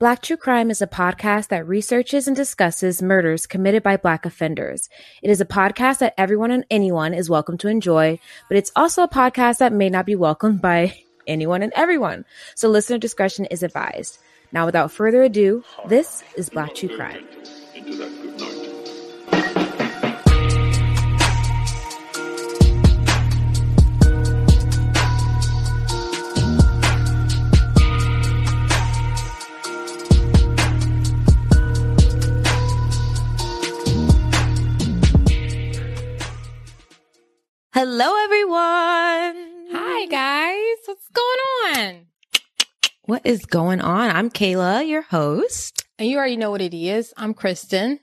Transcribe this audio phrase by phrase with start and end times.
[0.00, 4.88] Black True Crime is a podcast that researches and discusses murders committed by Black offenders.
[5.22, 8.18] It is a podcast that everyone and anyone is welcome to enjoy,
[8.48, 12.24] but it's also a podcast that may not be welcomed by anyone and everyone.
[12.56, 14.18] So listener discretion is advised.
[14.50, 17.24] Now, without further ado, this is Black True Crime.
[37.86, 39.68] Hello, everyone.
[39.70, 42.06] Hi guys, what's going on?
[43.02, 44.08] What is going on?
[44.08, 45.84] I'm Kayla, your host.
[45.98, 47.12] And you already know what it is.
[47.18, 48.00] I'm Kristen.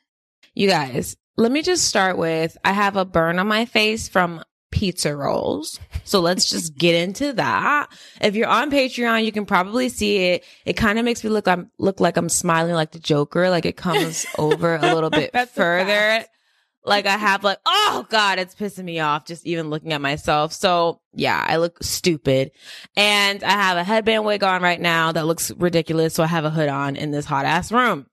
[0.53, 4.44] You guys, let me just start with I have a burn on my face from
[4.70, 5.80] pizza rolls.
[6.03, 7.88] So let's just get into that.
[8.22, 10.44] If you're on Patreon, you can probably see it.
[10.63, 13.66] It kind of makes me look I'm look like I'm smiling like the Joker, like
[13.66, 16.23] it comes over a little bit further.
[16.84, 20.52] Like I have like, oh God, it's pissing me off just even looking at myself.
[20.54, 22.52] So yeah, I look stupid.
[22.98, 26.14] And I have a headband wig on right now that looks ridiculous.
[26.16, 28.08] So I have a hood on in this hot ass room.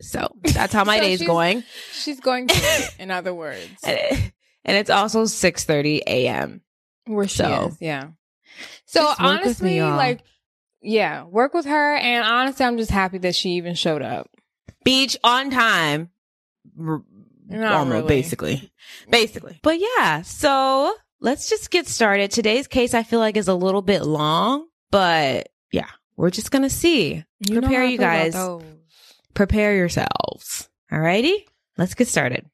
[0.00, 1.64] So that's how my So day's she's- going.
[1.92, 4.32] She's going to, in other words, and
[4.64, 6.62] it's also 6:30 a.m.
[7.04, 7.76] where she So- is.
[7.80, 8.08] Yeah.
[8.86, 10.20] So honestly, like,
[10.82, 11.94] yeah, work with her.
[11.96, 14.28] And honestly, I'm just happy that she even showed up.
[14.84, 16.08] Beach on time.
[17.50, 18.08] R- Not almost, really.
[18.08, 18.72] basically.
[19.10, 19.58] Basically.
[19.62, 22.30] But yeah, so let's just get started.
[22.30, 26.62] Today's case I feel like is a little bit long, but yeah, we're just going
[26.62, 27.24] to see.
[27.48, 28.34] You Prepare you guys.
[28.34, 28.62] those.
[29.34, 30.68] Prepare yourselves.
[30.92, 31.44] Alrighty?
[31.78, 32.46] Let's get started.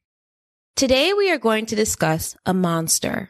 [0.75, 3.29] Today we are going to discuss a monster.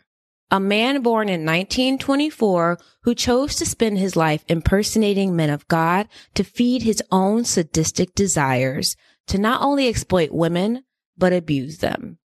[0.52, 6.08] A man born in 1924 who chose to spend his life impersonating men of God
[6.36, 8.96] to feed his own sadistic desires
[9.28, 10.84] to not only exploit women,
[11.18, 12.18] but abuse them.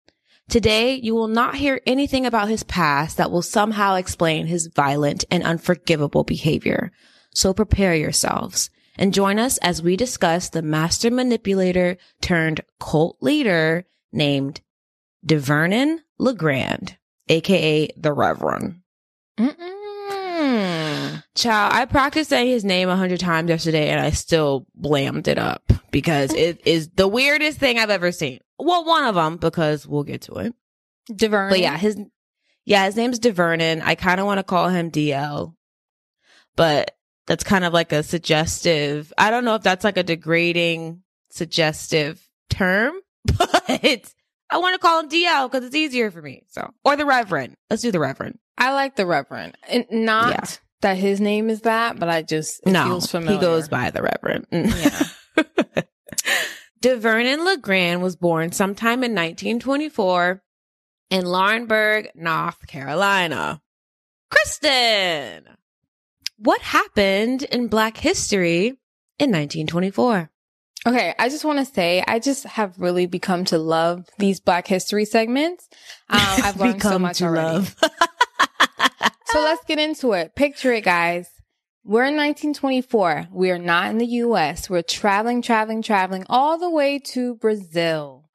[0.49, 5.23] Today, you will not hear anything about his past that will somehow explain his violent
[5.31, 6.91] and unforgivable behavior.
[7.33, 13.85] So prepare yourselves and join us as we discuss the master manipulator turned cult leader
[14.11, 14.59] named
[15.25, 16.97] DeVernon LeGrand,
[17.29, 18.81] aka the Reverend.
[19.39, 21.23] Mm-mm.
[21.33, 25.37] Child, I practiced saying his name a hundred times yesterday and I still blammed it
[25.37, 28.39] up because it is the weirdest thing I've ever seen.
[28.63, 30.53] Well, one of them because we'll get to it.
[31.11, 31.49] DeVern.
[31.49, 31.97] But yeah, his
[32.65, 33.81] yeah, his name's DeVernon.
[33.83, 35.55] I kind of want to call him DL,
[36.55, 36.95] but
[37.27, 39.11] that's kind of like a suggestive.
[39.17, 41.01] I don't know if that's like a degrading,
[41.31, 42.93] suggestive term,
[43.25, 44.13] but
[44.49, 46.43] I want to call him DL because it's easier for me.
[46.49, 47.55] So, or the Reverend.
[47.69, 48.37] Let's do the Reverend.
[48.57, 49.57] I like the Reverend.
[49.69, 50.45] And not Yeah.
[50.81, 53.39] that his name is that, but I just, it no, feels familiar.
[53.39, 54.47] he goes by the Reverend.
[54.51, 55.03] Yeah.
[56.81, 60.41] DeVernon LeGrand was born sometime in 1924
[61.11, 63.61] in Laurinburg, North Carolina.
[64.31, 65.43] Kristen,
[66.37, 68.67] what happened in Black history
[69.19, 70.31] in 1924?
[70.87, 74.65] Okay, I just want to say I just have really become to love these Black
[74.67, 75.69] History segments.
[76.09, 77.47] Um, I've learned so much to already.
[77.59, 77.75] love.
[79.31, 80.35] So let's get into it.
[80.35, 81.29] Picture it, guys.
[81.83, 83.29] We're in 1924.
[83.31, 84.69] We are not in the U.S.
[84.69, 88.25] We're traveling, traveling, traveling all the way to Brazil.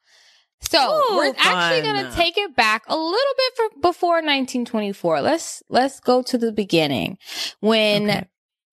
[0.60, 5.20] So Ooh, we're actually going to take it back a little bit for, before 1924.
[5.20, 7.18] Let's let's go to the beginning
[7.60, 8.24] when Okay.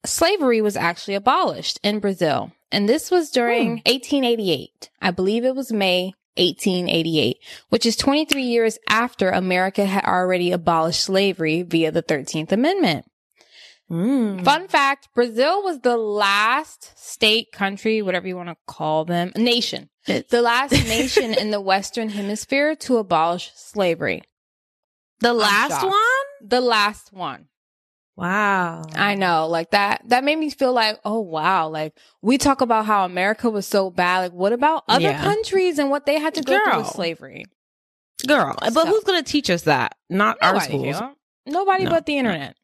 [0.06, 2.52] slavery was actually abolished in Brazil.
[2.72, 3.92] And this was during hmm.
[3.92, 4.90] 1888.
[5.02, 7.38] I believe it was May 1888,
[7.70, 13.06] which is 23 years after America had already abolished slavery via the 13th Amendment.
[13.92, 14.44] Mm.
[14.44, 19.90] Fun fact, Brazil was the last state, country, whatever you want to call them, nation,
[20.08, 24.24] It's the last nation in the Western hemisphere to abolish slavery.
[25.20, 26.50] the last one?
[26.50, 27.48] The last one.
[28.16, 28.84] Wow.
[28.96, 32.86] I know, like that, that made me feel like, oh wow, like we talk about
[32.86, 34.20] how America was so bad.
[34.20, 35.24] Like what about other Yeah.
[35.24, 37.46] countries and what they had to go through with slavery?
[38.28, 39.96] Girl, but So- who's going to teach us that?
[40.10, 40.96] Not our schools.
[41.46, 41.90] Nobody No.
[41.90, 42.56] but the internet.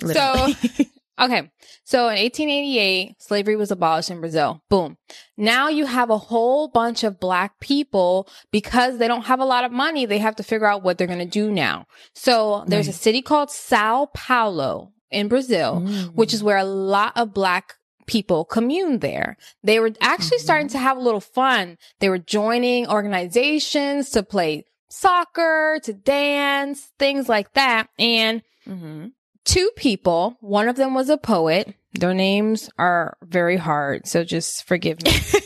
[0.00, 0.54] Literally.
[1.20, 1.50] Okay.
[1.84, 4.62] So in 1888, slavery was abolished in Brazil.
[4.70, 4.96] Boom.
[5.36, 9.64] Now you have a whole bunch of black people because they don't have a lot
[9.64, 10.06] of money.
[10.06, 11.84] They have to figure out what they're going to do now.
[12.14, 16.14] So there's a city called Sao Paulo in Brazil, Mm.
[16.14, 17.74] which is where a lot of black
[18.06, 19.36] people commune there.
[19.62, 20.42] They were actually Mhm.
[20.44, 21.76] starting to have a little fun.
[22.00, 27.88] They were joining organizations to play soccer, to dance, things like that.
[27.98, 29.12] And Mhm.
[29.44, 34.64] Two people, one of them was a poet Their names are very hard, so just
[34.64, 35.12] forgive me.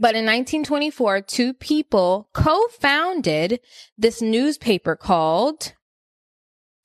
[0.00, 3.58] But in 1924, two people co-founded
[3.96, 5.72] this newspaper called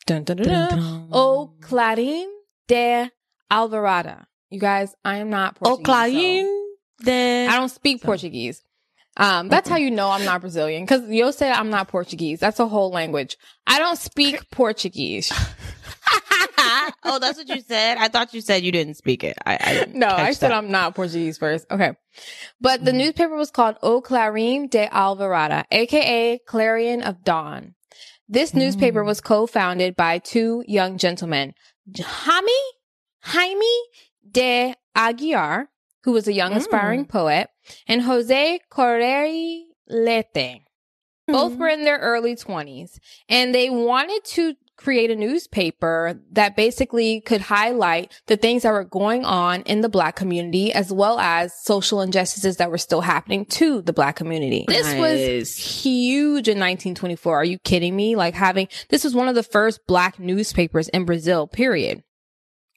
[0.08, 2.28] dun, dun, dun, O Clarim
[2.68, 3.12] de
[3.52, 4.26] Alvarada.
[4.50, 7.46] You guys, I am not O Clarim so- de...
[7.46, 8.64] I don't speak Portuguese.
[9.18, 10.86] Um, that's how you know I'm not Brazilian.
[10.88, 12.40] Cause you'll say I'm not Portuguese.
[12.40, 13.38] That's a whole language.
[13.68, 15.32] I don't speak Portuguese.
[17.04, 17.98] oh, that's what you said?
[17.98, 19.38] I thought you said you didn't speak it.
[19.46, 20.58] I, I No, I said that.
[20.58, 21.66] I'm not Portuguese first.
[21.70, 21.92] Okay.
[22.62, 22.96] But the Mhm.
[22.98, 27.76] newspaper was called O Clarim de Alvarada, aka Clarion of Dawn.
[28.30, 29.08] This newspaper Mm.
[29.08, 31.54] was co-founded by two young gentlemen,
[32.00, 32.52] Jaime,
[33.22, 33.78] Jaime
[34.30, 35.68] de Aguiar,
[36.04, 36.58] who was a young Mm.
[36.58, 37.50] aspiring poet,
[37.88, 40.62] and Jose Correa Leite.
[41.28, 41.58] Both Mhm.
[41.58, 43.00] were in their early 20s
[43.30, 48.84] and they wanted to create a newspaper that basically could highlight the things that were
[48.84, 53.46] going on in the black community as well as social injustices that were still happening
[53.46, 54.66] to the black community.
[54.68, 57.38] This was huge in 1924.
[57.38, 58.16] Are you kidding me?
[58.18, 62.04] Like having, this was one of the first black newspapers in Brazil, period.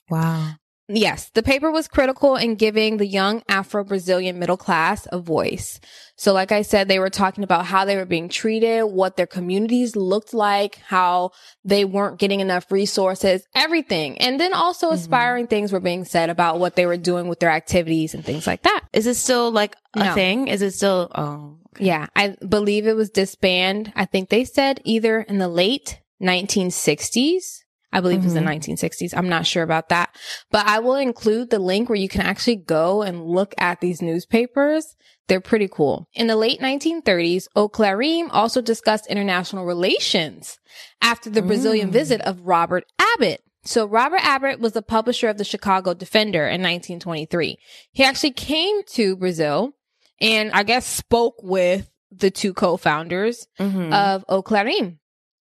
[0.08, 0.52] Wow.
[0.88, 5.80] Yes, the paper was critical in giving the young Afro Brazilian middle class a voice.
[6.14, 9.26] So, like I said, they were talking about how they were being treated, what their
[9.26, 11.32] communities looked like, how
[11.64, 14.16] they weren't getting enough resources, everything.
[14.18, 14.94] And then also Mhm.
[14.94, 18.46] aspiring things were being said about what they were doing with their activities and things
[18.46, 18.82] like that.
[18.92, 20.14] Is it still like a No.
[20.14, 20.46] thing?
[20.46, 21.56] Is it still, oh.
[21.74, 21.84] okay.
[21.86, 23.92] Yeah, I believe it was disbanded.
[23.96, 27.64] I think they said either in the late 1960s.
[27.92, 28.44] I believe it was the Mhm.
[28.44, 29.14] 1960s.
[29.14, 30.10] I'm not sure about that,
[30.50, 34.02] but I will include the link where you can actually go and look at these
[34.02, 34.96] newspapers.
[35.28, 36.06] They're pretty cool.
[36.14, 40.58] In the late 1930s, O Clarim also discussed international relations
[41.00, 41.92] after the Brazilian Mm.
[41.92, 42.84] visit of Robert
[43.16, 43.42] Abbott.
[43.64, 47.58] So Robert Abbott was the publisher of the Chicago Defender in 1923.
[47.92, 49.72] He actually came to Brazil
[50.20, 53.92] and I guess spoke with the two co-founders Mhm.
[53.92, 54.98] of O Clarim.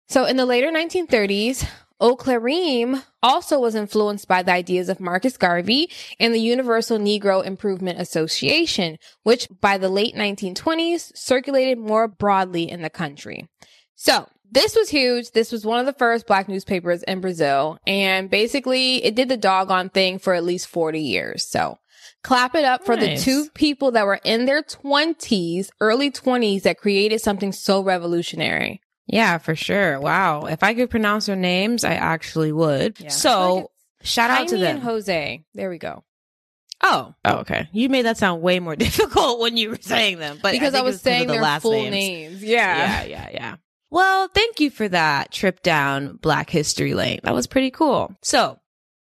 [0.09, 1.67] So in the later 1930s,
[1.99, 5.91] O Clarim also was influenced by the ideas of Marcus Garvey
[6.21, 12.83] and the Universal Negro Improvement Association, which by the late 1920s circulated more broadly in
[12.83, 13.49] the country.
[13.95, 15.31] So this was huge.
[15.31, 17.79] This was one of the first black newspapers in Brazil.
[17.87, 21.49] And basically it did the doggone thing for at least 40 years.
[21.49, 21.79] So
[22.23, 26.79] clap it up for the two people that were in their 20s, early 20s that
[26.79, 28.83] created something so revolutionary.
[29.07, 30.01] Yeah, for sure.
[30.01, 30.47] Wow.
[30.47, 32.99] If I could pronounce their names, I actually would.
[33.01, 33.09] Yeah.
[33.09, 33.71] So
[34.03, 34.77] shout out to them.
[34.77, 35.45] and Jose.
[35.55, 36.05] There we go.
[36.83, 37.69] oh, oh, okay.
[37.73, 40.79] You made that sound way more difficult when you were saying them, but because I,
[40.79, 41.91] think was it's 'cause of saying the their last full names.
[41.93, 42.43] names.
[42.45, 43.57] Yeah, yeah, yeah.
[43.91, 47.21] Well, thank you for that trip down Black History Lane.
[47.23, 48.15] That was pretty cool.
[48.23, 48.59] So,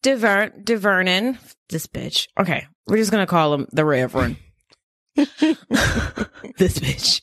[0.03, 1.39] Devern, Devernon,
[1.69, 2.27] this bitch.
[2.39, 4.35] Okay, we're just gonna call him the Reverend.
[5.15, 7.21] this bitch.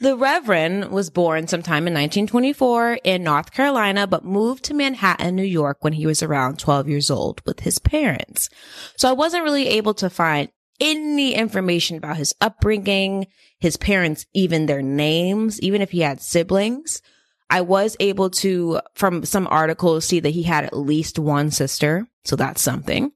[0.00, 5.42] The Reverend was born sometime in 1924 in North Carolina, but moved to Manhattan, New
[5.42, 8.48] York when he was around 12 years old with his parents.
[8.96, 10.50] So I wasn't really able to find
[10.80, 13.26] any information about his upbringing,
[13.58, 17.02] his parents, even their names, even if he had siblings.
[17.50, 22.06] I was able to, from some articles, see that he had at least one sister.
[22.24, 23.12] So that's something.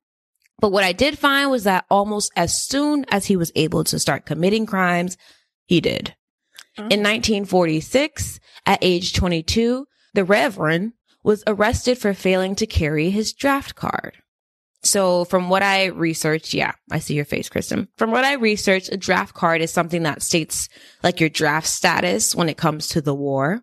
[0.58, 3.98] But what I did find was that almost as soon as he was able to
[3.98, 5.16] start committing crimes,
[5.66, 6.14] he did.
[6.78, 7.02] In mm-hmm.
[7.02, 14.16] 1946, at age 22, the Reverend was arrested for failing to carry his draft card.
[14.84, 17.88] So from what I researched, yeah, I see your face, Kristen.
[17.96, 20.68] From what I researched, a draft card is something that states
[21.02, 23.62] like your draft status when it comes to the war.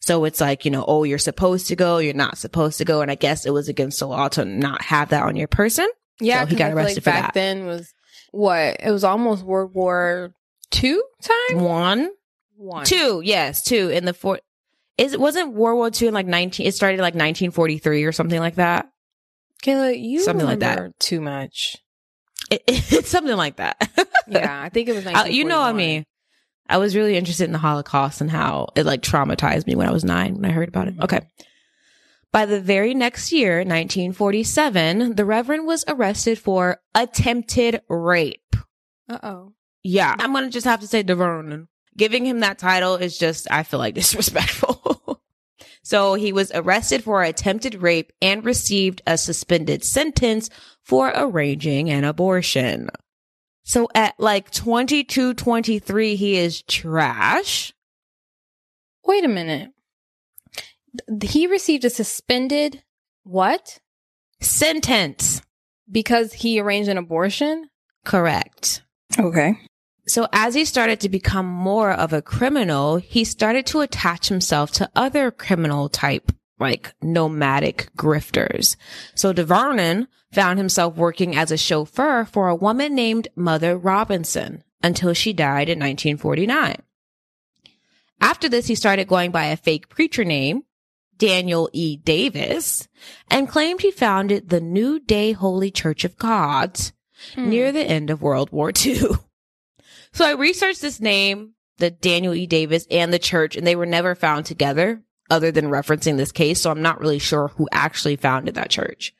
[0.00, 3.02] So it's like, you know, oh, you're supposed to go, you're not supposed to go.
[3.02, 5.88] And I guess it was against the law to not have that on your person.
[6.20, 7.34] Yeah, So he got arrested like for back that.
[7.34, 7.92] then was
[8.32, 8.78] what?
[8.80, 10.32] It was almost World War
[10.70, 11.62] Two time.
[11.62, 12.10] One,
[12.60, 12.84] One.
[12.84, 14.40] two, yes, two in the four.
[14.98, 18.40] Is it wasn't World War Two in like 19, it started like 1943 or something
[18.40, 18.88] like that.
[19.62, 20.98] Kayla, you Something like that.
[20.98, 21.76] too much.
[22.50, 23.76] It, it's something like that.
[24.30, 25.06] Yeah, I think it was.
[25.06, 26.04] Uh, you know, I mean,
[26.68, 29.90] I was really interested in the Holocaust and how it like traumatized me when I
[29.90, 30.98] was nine when I heard about it.
[30.98, 31.04] Mhm.
[31.04, 31.20] Okay.
[32.30, 38.54] By the very next year, 1947, the Reverend was arrested for attempted rape.
[39.08, 39.52] Uh oh.
[39.82, 40.14] Yeah.
[40.18, 41.68] I'm going to just have to say DeVernon.
[41.98, 45.20] Giving him that title is just, I feel like disrespectful.
[45.82, 50.48] so he was arrested for attempted rape and received a suspended sentence
[50.82, 52.88] for arranging an abortion.
[53.64, 57.74] So at like 22, 23, he is trash.
[59.04, 59.72] Wait a minute.
[61.22, 62.82] He received a suspended
[63.24, 63.78] what?
[64.40, 65.42] Sentence.
[65.90, 67.68] Because he arranged an abortion?
[68.04, 68.82] Correct.
[69.18, 69.58] Okay.
[70.08, 74.70] So as he started to become more of a criminal, he started to attach himself
[74.72, 78.76] to other criminal type, like nomadic grifters.
[79.14, 85.12] So DeVernon found himself working as a chauffeur for a woman named Mother Robinson until
[85.12, 86.76] she died in 1949.
[88.20, 90.64] After this, he started going by a fake preacher name,
[91.18, 91.96] Daniel E.
[91.96, 92.88] Davis,
[93.30, 96.78] and claimed he founded the New Day Holy Church of God
[97.34, 97.50] Hmm.
[97.50, 99.02] near the end of World War II.
[100.12, 102.46] So I researched this name, the Daniel E.
[102.46, 106.60] Davis and the church, and they were never found together other than referencing this case.
[106.60, 109.12] So I'm not really sure who actually founded that church,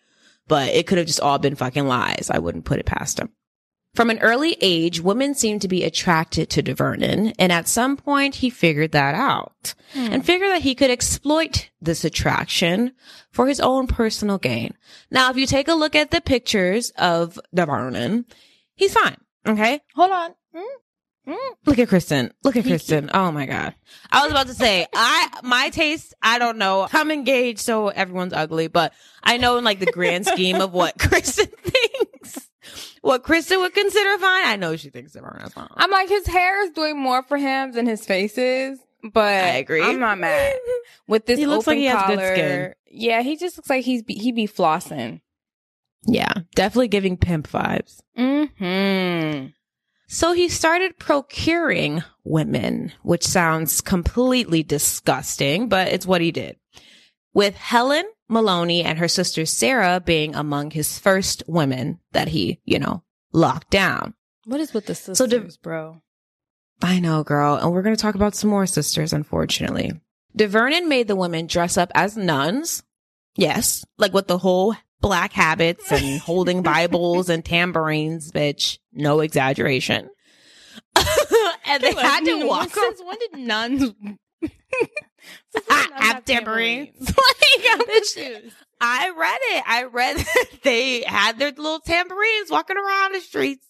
[0.46, 2.30] but it could have just all been fucking lies.
[2.32, 3.30] I wouldn't put it past him.
[3.94, 8.36] From an early age, women seemed to be attracted to DeVernon, and at some point
[8.36, 10.08] he figured that out Hmm.
[10.12, 12.92] and figured that he could exploit this attraction
[13.32, 14.74] for his own personal gain.
[15.10, 18.24] Now, if you take a look at the pictures of DeVernon,
[18.74, 19.16] he's fine.
[19.46, 19.80] Okay.
[19.94, 20.34] Hold on.
[21.66, 22.32] Look at Kristen.
[22.44, 23.10] Look at Kristen.
[23.12, 23.74] Oh my God.
[24.10, 26.88] I was about to say, I, my taste, I don't know.
[26.92, 28.92] I'm engaged, so everyone's ugly, but
[29.22, 32.50] I know in like the grand scheme of what Kristen thinks,
[33.02, 34.46] what Kristen would consider fine.
[34.46, 35.68] I know she thinks DeVernon's fine.
[35.76, 39.56] I'm like, his hair is doing more for him than his face is, but I
[39.56, 39.82] agree.
[39.82, 40.56] I'm not mad.
[41.06, 42.74] With this He looks like he has good skin.
[42.90, 45.20] Yeah, he just looks like he's be, he be flossing.
[46.06, 46.32] Yeah.
[46.54, 48.00] Definitely giving pimp vibes.
[48.16, 49.48] Mm-hmm.
[50.10, 56.56] So he started procuring women, which sounds completely disgusting, but it's what he did.
[57.34, 62.78] With Helen Maloney and her sister Sarah being among his first women that he, you
[62.78, 64.14] know, locked down.
[64.46, 66.00] What is with the sisters, So do- bro?
[66.80, 67.56] I know, girl.
[67.56, 69.92] And we're going to talk about some more sisters, unfortunately.
[70.36, 72.82] DeVernon made the women dress up as nuns.
[73.36, 73.84] Yes.
[73.98, 78.78] Like with the whole black habits and holding Bibles and tambourines, bitch.
[78.92, 80.08] No exaggeration.
[81.66, 83.80] and they had to walk Since when did nuns?
[83.82, 83.94] Since
[84.40, 86.94] when did nuns have tambourines.
[87.00, 88.52] like, I'm Bitches.
[88.80, 89.64] I read it.
[89.66, 93.67] I read that they had their little tambourines walking around the streets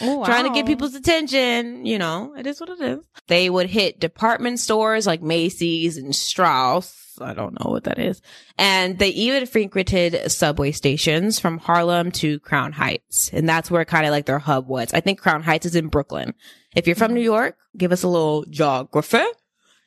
[0.00, 1.86] Oh, trying to get people's attention.
[1.86, 3.04] You know, it is what it is.
[3.28, 7.18] They would hit department stores like Macy's and Straus.
[7.20, 8.20] I don't know what that is.
[8.58, 13.30] And they even frequented subway stations from Harlem to Crown Heights.
[13.32, 14.92] And that's where kind of like their hub was.
[14.92, 16.34] I think Crown Heights is in Brooklyn.
[16.74, 17.14] If you're from mm-hmm.
[17.16, 19.24] New York, give us a little geography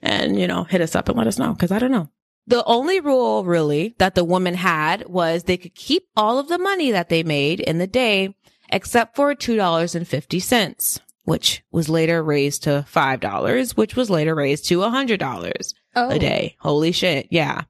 [0.02, 1.54] and, you know, hit us up and let us know.
[1.54, 2.10] Cause I don't know.
[2.48, 6.58] The only rule really that the woman had was they could keep all of the
[6.58, 8.36] money that they made in the day
[8.72, 15.74] except for $2.50, which was later raised to $5, which was later raised to $100
[15.96, 16.10] oh.
[16.10, 16.56] a day.
[16.60, 17.28] Holy shit.
[17.32, 17.64] Yeah.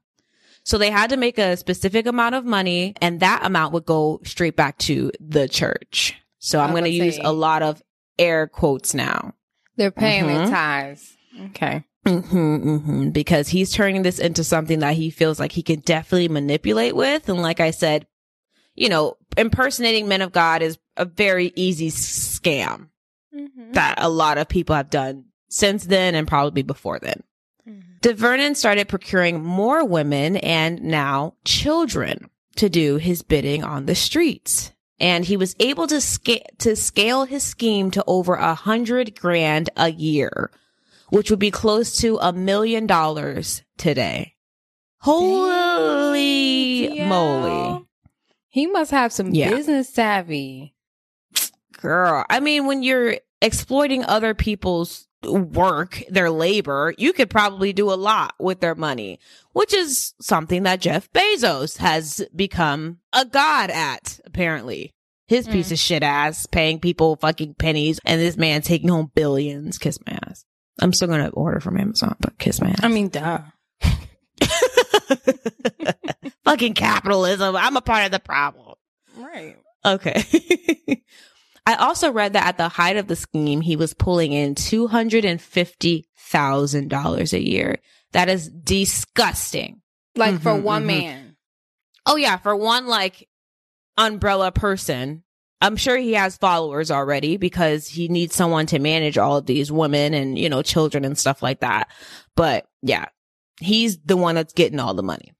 [0.62, 4.20] So they had to make a specific amount of money and that amount would go
[4.24, 6.14] straight back to the church.
[6.38, 7.82] So I'm going to use a lot of
[8.18, 9.34] air quotes now.
[9.76, 10.50] They're paying their Mhm.
[10.50, 11.16] tithes.
[11.50, 11.84] Okay.
[12.06, 12.18] hmm
[12.78, 16.96] hmm because he's turning this into something that he feels like he can definitely manipulate
[16.96, 17.28] with.
[17.28, 18.06] And like I said,
[18.74, 22.88] you know, impersonating men of God is a very easy scam
[23.34, 23.72] Mm-hmm.
[23.74, 27.22] that a lot of people have done since then and probably before then.
[28.02, 34.72] DeVernon started procuring more women and now children to do his bidding on the streets.
[34.98, 39.70] And he was able to scale, to scale his scheme to over a hundred grand
[39.76, 40.50] a year,
[41.10, 44.34] which would be close to a million dollars today.
[44.98, 47.84] Holy Damn, moly.
[48.48, 49.50] He must have some Yeah.
[49.50, 50.74] business savvy.
[51.80, 57.90] Girl, I mean, when you're exploiting other people's work, their labor, you could probably do
[57.92, 59.18] a lot with their money,
[59.52, 64.92] which is something that Jeff Bezos has become a god at, apparently.
[65.26, 65.52] His Mm.
[65.52, 69.78] piece of shit ass paying people fucking pennies and this man taking home billions.
[69.78, 70.44] Kiss my ass.
[70.80, 72.80] I'm still going to order from Amazon, but kiss my ass.
[72.82, 73.42] I mean, duh.
[76.44, 77.54] fucking capitalism.
[77.56, 78.74] I'm a part of the problem.
[79.16, 79.56] Right.
[79.84, 80.24] Okay.
[81.70, 87.32] I also read that at the height of the scheme, he was pulling in $250,000
[87.32, 87.78] a year.
[88.10, 89.80] That is disgusting.
[90.16, 90.86] Like for Mhm, one mhm.
[90.86, 91.36] man.
[92.06, 93.28] Oh yeah, for one like
[93.96, 95.22] umbrella person.
[95.60, 99.70] I'm sure he has followers already because he needs someone to manage all of these
[99.70, 101.88] women and, you know, children and stuff like that.
[102.34, 103.04] But yeah,
[103.60, 105.34] he's the one that's getting all the money.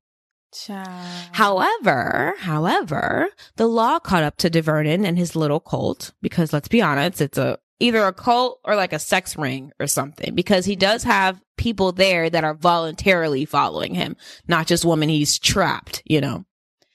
[1.32, 6.82] However, however, the law caught up to DeVernon and his little cult because let's be
[6.82, 10.76] honest, it's a either a cult or like a sex ring or something because he
[10.76, 14.16] does have people there that are voluntarily following him,
[14.46, 16.44] not just women he's trapped, you know.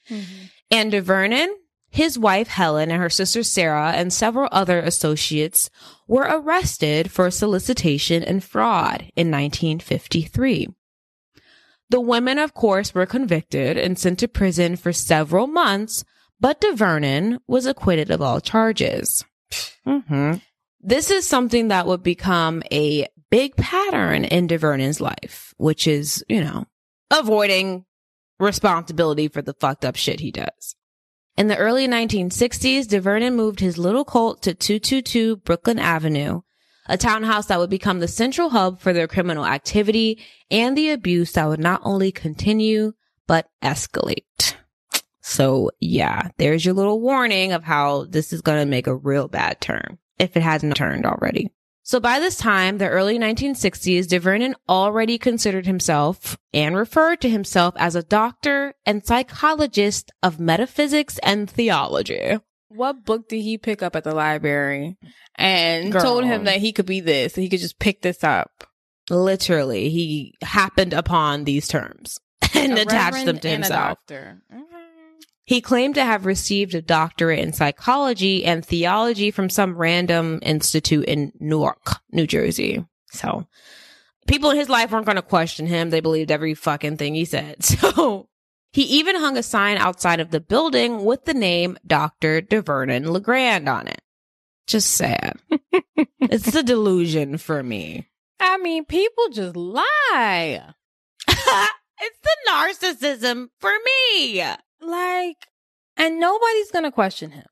[0.08, 0.50] Mhm.
[0.70, 1.48] And DeVernon,
[1.88, 5.70] His wife Helen and her sister Sarah and several other associates
[6.06, 10.68] were arrested for solicitation and fraud in 1953.
[11.88, 16.04] The women, of course, were convicted and sent to prison for several months,
[16.40, 19.24] but DeVernon was acquitted of all charges.
[19.84, 20.34] hmm
[20.80, 26.42] This is something that would become a big pattern in DeVernon's life, which is, you
[26.42, 26.66] know,
[27.10, 27.84] avoiding
[28.38, 30.74] responsibility for the fucked up shit he does.
[31.36, 36.40] In the early 1960s, DeVernon moved his little cult to 222 Brooklyn Avenue,
[36.88, 40.18] a townhouse that would become the central hub for their criminal activity
[40.50, 42.92] and the abuse that would not only continue,
[43.26, 44.54] but escalate.
[45.20, 49.28] So yeah, there's your little warning of how this is going to make a real
[49.28, 51.50] bad turn if it hasn't turned already.
[51.82, 57.74] So by this time, the early 1960s, DeVernon already considered himself and referred to himself
[57.76, 62.38] as a doctor and psychologist of metaphysics and theology.
[62.76, 64.96] What book did he pick up at the library
[65.34, 66.02] and Girl.
[66.02, 67.34] told him that he could be this?
[67.34, 68.64] He could just pick this up.
[69.08, 72.18] Literally, he happened upon these terms
[72.54, 73.98] and A attached them to himself.
[75.44, 81.04] He claimed to have received a doctorate in psychology and theology from some random institute
[81.04, 82.84] in Newark, New Jersey.
[83.12, 83.46] So
[84.26, 85.90] people in his life weren't going to question him.
[85.90, 87.56] They believed every fucking thing he said.
[87.64, 88.28] So
[88.76, 92.42] he even hung a sign outside of the building with the name Dr.
[92.42, 94.02] DeVernon LeGrand on it.
[94.66, 95.38] Just sad.
[96.20, 98.06] it's a delusion for me.
[98.38, 100.74] I mean, people just lie.
[101.26, 103.72] it's the narcissism for
[104.12, 104.44] me.
[104.82, 105.46] Like,
[105.96, 107.46] and nobody's gonna question him.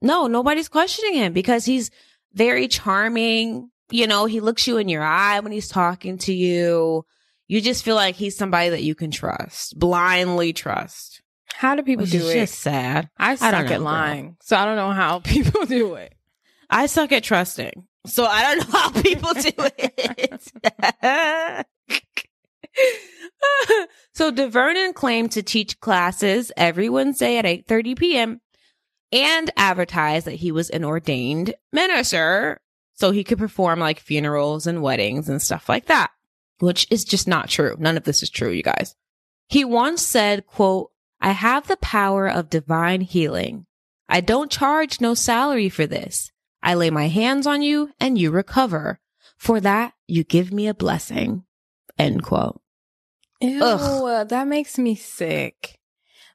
[0.00, 1.90] No, nobody's questioning him because he's
[2.34, 3.72] very charming.
[3.90, 7.04] You know, he looks you in your eye when he's talking to you.
[7.48, 11.22] You just feel like he's somebody that you can trust, blindly trust.
[11.54, 12.34] How do people do it?
[12.34, 13.08] just sad.
[13.16, 13.84] I suck don't know, at girl.
[13.84, 16.14] lying, so I don't know how people do it.
[16.68, 17.86] I suck at trusting.
[18.06, 21.66] So I don't know how people do it.
[24.12, 28.40] so DeVernon claimed to teach classes every Wednesday at 8:30 p.m.
[29.12, 32.60] and advertised that he was an ordained minister
[32.94, 36.10] so he could perform like funerals and weddings and stuff like that,
[36.58, 37.76] which is just not true.
[37.78, 38.94] None of this is true, you guys.
[39.48, 40.90] He once said, quote,
[41.20, 43.66] I have the power of divine healing.
[44.08, 46.30] I don't charge no salary for this.
[46.62, 49.00] I lay my hands on you and you recover.
[49.36, 51.44] For that, you give me a blessing.
[51.98, 52.60] End quote.
[53.40, 54.28] Ew, Ugh.
[54.28, 55.78] that makes me sick.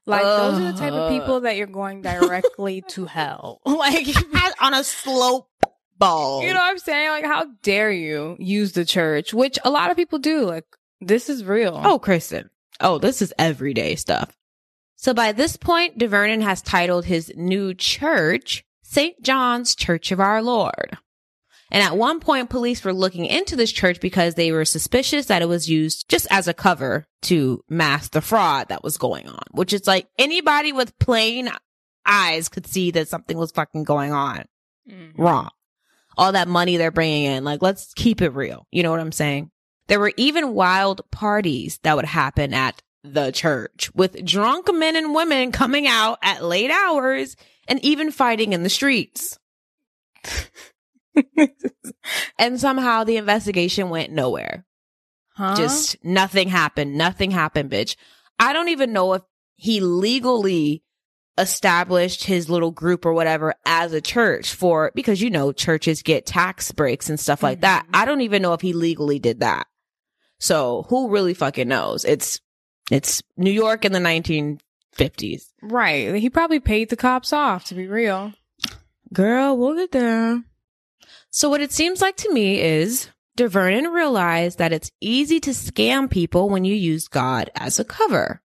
[0.04, 3.60] Like those are the type of people that you're going directly to hell.
[3.66, 4.06] Like
[4.60, 5.48] on a slope
[6.02, 6.42] ball.
[6.42, 7.08] You know what I'm saying?
[7.10, 10.44] Like, how dare you use the church, which a lot of people do.
[10.44, 10.66] Like,
[11.00, 11.80] this is real.
[11.82, 12.50] Oh, Kristen.
[12.80, 14.36] Oh, this is everyday stuff.
[14.96, 19.20] So by this point, DeVernon has titled his new church St.
[19.22, 20.96] John's Church of Our Lord.
[21.72, 25.40] And at one point, police were looking into this church because they were suspicious that
[25.40, 29.42] it was used just as a cover to mask the fraud that was going on,
[29.52, 31.48] which is like anybody with plain
[32.04, 34.44] eyes could see that something was fucking going on
[34.88, 35.12] Mhm.
[35.16, 35.48] wrong.
[36.16, 38.66] All that money they're bringing in, like, let's keep it real.
[38.70, 39.50] You know what I'm saying?
[39.88, 45.14] There were even wild parties that would happen at the church with drunk men and
[45.14, 49.38] women coming out at late hours and even fighting in the streets.
[52.38, 54.64] And somehow the investigation went nowhere.
[55.34, 55.56] Huh?
[55.56, 56.96] Just nothing happened.
[56.96, 57.96] Nothing happened, bitch.
[58.38, 59.22] I don't even know if
[59.56, 60.82] he legally
[61.38, 66.26] established his little group or whatever as a church for, because you know, churches get
[66.26, 67.86] tax breaks and stuff like that.
[67.86, 67.90] Mhm.
[67.94, 69.66] I don't even know if he legally did that.
[70.38, 72.04] So who really fucking knows?
[72.04, 72.40] It's,
[72.90, 75.44] it's New York in the 1950s.
[75.62, 76.14] right.
[76.16, 78.32] He probably paid the cops off, to be real.
[79.12, 80.42] Girl, we'll get there.
[81.30, 86.10] So what it seems like to me is DeVernon realized that it's easy to scam
[86.10, 88.41] people when you use God as a cover.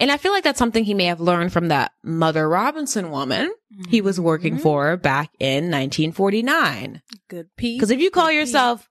[0.00, 3.52] And I feel like that's something he may have learned from that Mother Robinson woman
[3.88, 4.62] he was working Mhm.
[4.62, 7.02] for back in 1949.
[7.28, 7.76] Good piece.
[7.78, 8.88] Because if you call Good yourself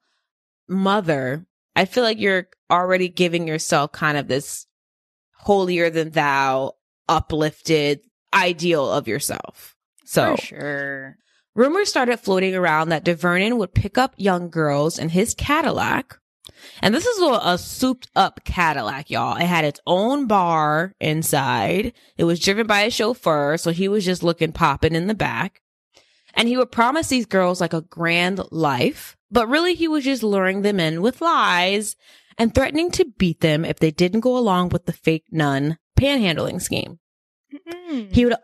[0.68, 1.46] mother,
[1.76, 4.66] I feel like you're already giving yourself kind of this
[5.40, 6.74] holier than thou,
[7.08, 8.02] uplifted
[8.34, 9.76] ideal of yourself.
[10.06, 11.18] So For sure.
[11.56, 16.20] Rumors started floating around that DeVernon would pick up young girls in his Cadillac.
[16.82, 19.38] And this is a, a souped up Cadillac, y'all.
[19.38, 21.94] It had its own bar inside.
[22.18, 25.62] It was driven by a chauffeur, so he was just looking popping in the back.
[26.34, 30.24] And he would promise these girls like a grand life, but really he was just
[30.24, 31.96] luring them in with lies
[32.38, 36.62] and threatening to beat them if they didn't go along with the fake nun panhandling
[36.62, 37.00] scheme.
[37.90, 38.14] Mm.
[38.14, 38.36] He would,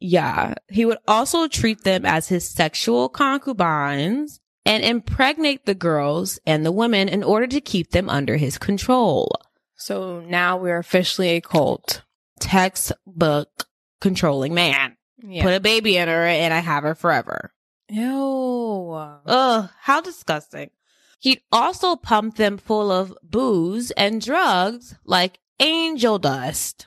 [0.00, 0.54] Yeah.
[0.68, 6.72] He would also treat them as his sexual concubines and impregnate the girls and the
[6.72, 9.30] women in order to keep them under his control.
[9.76, 12.02] So now we're officially a cult.
[12.40, 13.66] Textbook
[14.00, 14.96] controlling man.
[15.18, 15.42] Yeah.
[15.42, 17.52] Put a baby in her and I have her forever.
[17.88, 18.92] Ew.
[19.26, 20.70] Ugh, how disgusting.
[21.18, 26.86] He'd also pump them full of booze and drugs like angel dust.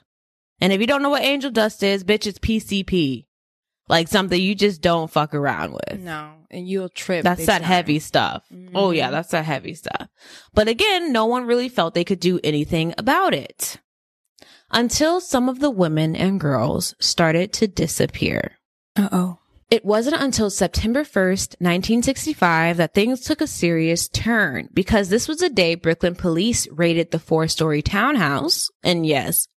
[0.59, 3.26] And if you don't know what angel dust is, bitch, it's PCP.
[3.89, 5.99] Like something you just don't fuck around with.
[6.01, 7.23] No, and you'll trip.
[7.23, 7.67] That's that time.
[7.67, 8.43] heavy stuff.
[8.75, 9.11] Oh yeah, Mhm.
[9.11, 10.09] that's that heavy stuff.
[10.53, 13.77] But again, no one really felt they could do anything about it.
[14.71, 18.57] Until some of the women and girls started to disappear.
[18.97, 19.39] Uh-oh.
[19.69, 25.37] It wasn't until September 1st, 1965 that things took a serious turn because this was
[25.39, 28.69] the day Brooklyn police raided the four story townhouse.
[28.83, 29.47] And yes,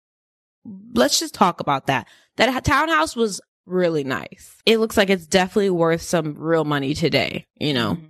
[0.95, 2.07] let's just talk about that.
[2.37, 3.41] That townhouse was
[3.71, 4.57] really nice.
[4.67, 7.95] It looks like it's definitely worth some real money today, you know?
[7.97, 8.07] Mhm.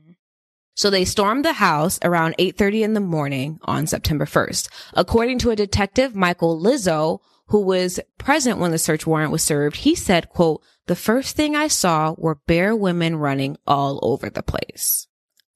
[0.75, 4.69] So they stormed the house around 8:30 in the morning on September 1st.
[4.95, 9.77] According to a detective, Michael Lizzo, who was present when the search warrant was served,
[9.79, 14.43] he said, quote, "The first thing I saw were bare women running all over the
[14.43, 15.07] place."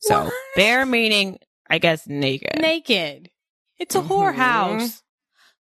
[0.00, 0.34] So, What?
[0.56, 1.38] bare meaning
[1.70, 2.60] I guess naked.
[2.60, 3.30] Naked.
[3.78, 4.08] It's a Mhm.
[4.08, 5.00] whorehouse.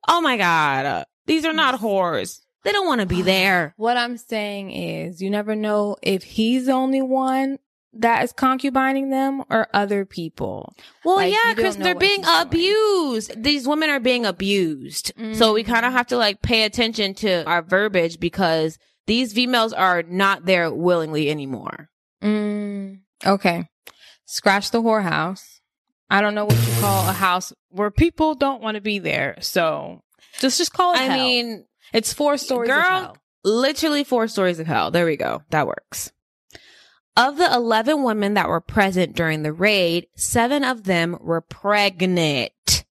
[0.07, 1.05] oh my god.
[1.27, 2.41] these are not whores.
[2.65, 3.75] They don't want to be there.
[3.79, 7.59] What I'm saying is, you never know if he's the only one
[7.95, 10.75] that is concubining them or other people.
[11.05, 12.43] Well, Like, yeah, because they're being he's doing.
[12.43, 13.43] abused.
[13.43, 15.13] These women are being abused.
[15.33, 19.73] So we kind of have to like pay attention to our verbiage because these females
[19.73, 21.89] are not there willingly anymore.
[22.23, 23.69] Mm, okay.
[24.27, 25.61] Scratch the whorehouse.
[26.11, 29.37] I don't know what you call a house where people don't want to be there.
[29.41, 30.03] So
[30.41, 31.17] just just call it I hell.
[31.19, 33.17] mean, it's four stories girl, of hell.
[33.45, 34.91] literally four stories of hell.
[34.91, 35.43] There we go.
[35.51, 36.13] That works.
[37.17, 42.85] Of the 11 women that were present during the raid, seven of them were pregnant.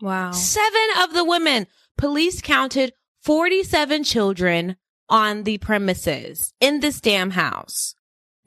[0.00, 0.32] Wow.
[0.32, 1.68] Seven of the women.
[1.96, 4.76] Police counted 47 children
[5.08, 7.94] on the premises in this damn house.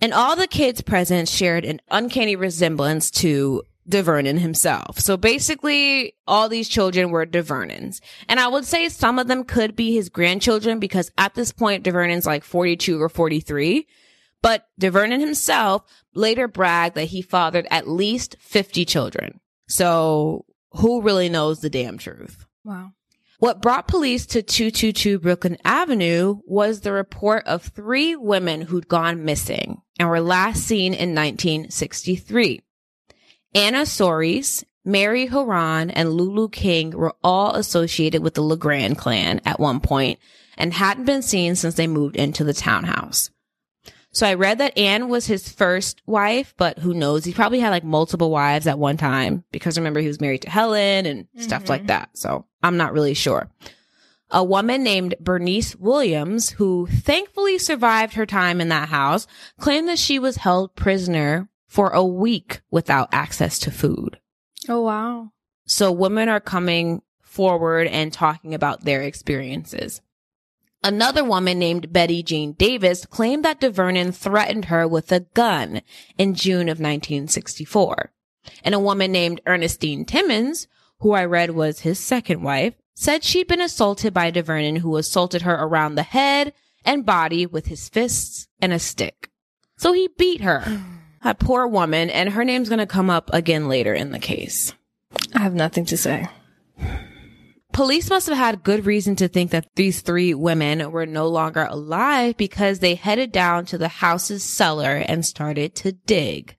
[0.02, 5.00] And all the kids present shared an uncanny resemblance to DeVernon himself.
[5.00, 8.02] So basically, all these children were DeVernon's.
[8.28, 11.84] And I would say some of them could be his grandchildren because at this point,
[11.84, 13.88] DeVernon's like 42 or 43.
[14.42, 19.40] But DeVernon himself later bragged that he fathered at least 50 children.
[19.68, 22.46] So who really knows the damn truth?
[22.64, 22.92] Wow.
[23.40, 29.26] What brought police to 222 Brooklyn Avenue was the report of three women who'd gone
[29.26, 32.62] missing and were last seen in 1963.
[33.56, 39.60] Anna Soris, Mary Horan, and Lulu King were all associated with the LeGrand clan at
[39.60, 40.20] one point
[40.58, 43.30] and hadn't been seen since they moved into the townhouse.
[44.12, 47.26] So I read that Anne was his first wife, but who knows?
[47.26, 50.50] He probably had like multiple wives at one time because remember he was married to
[50.50, 51.70] Helen and stuff Mhm.
[51.70, 52.10] like that.
[52.14, 53.50] So I'm not really sure.
[54.32, 59.28] A woman named Bernice Williams, who thankfully survived her time in that house,
[59.60, 64.20] claimed that she was held prisoner for a week without access to food.
[64.70, 65.32] Oh wow.
[65.66, 70.02] So women are coming forward and talking about their experiences.
[70.84, 75.82] Another woman named Betty Jean Davis claimed that DeVernon threatened her with a gun
[76.18, 78.12] in June of 1964.
[78.64, 80.68] And a woman named Ernestine Timmons,
[81.00, 85.42] who I read was his second wife, said she'd been assaulted by DeVernon who assaulted
[85.42, 86.54] her around the head
[86.86, 89.32] and body with his fists and a stick.
[89.78, 90.82] So he beat her.
[91.26, 94.76] That poor woman, and her name's gonna come up again later in the case.
[95.34, 96.28] I have nothing to say.
[97.74, 101.68] Police must have had good reason to think that these three women were no longer
[101.68, 106.58] alive because they headed down to the house's cellar and started to dig.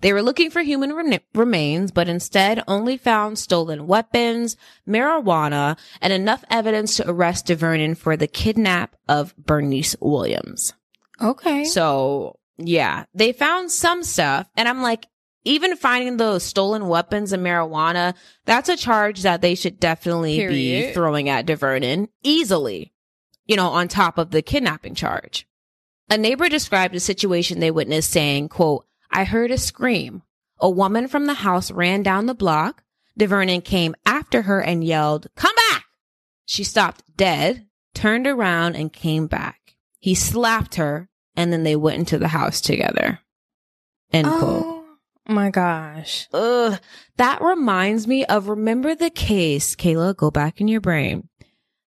[0.00, 4.56] They were looking for human rem- remains, but instead only found stolen weapons,
[4.88, 10.72] marijuana, and enough evidence to arrest DeVernon for the kidnap of Bernice Williams.
[11.22, 11.62] Okay.
[11.64, 15.06] So yeah, they found some stuff and I'm like,
[15.44, 18.14] even finding those stolen weapons and marijuana,
[18.46, 22.92] that's a charge that they should definitely be throwing at DeVernon easily,
[23.46, 25.46] you know, on top of the kidnapping charge.
[26.10, 30.22] A neighbor described a situation they witnessed saying, quote, I heard a scream.
[30.58, 32.82] A woman from the house ran down the block.
[33.18, 35.84] DeVernon came after her and yelled, come back.
[36.44, 39.76] She stopped dead, turned around and came back.
[39.98, 43.20] He slapped her and then they went into the house together.
[44.12, 44.64] End oh quote.
[45.28, 46.28] oh my gosh.
[46.32, 46.78] Ugh.
[47.16, 51.28] That reminds me of remember the case, Kayla, go back in your brain.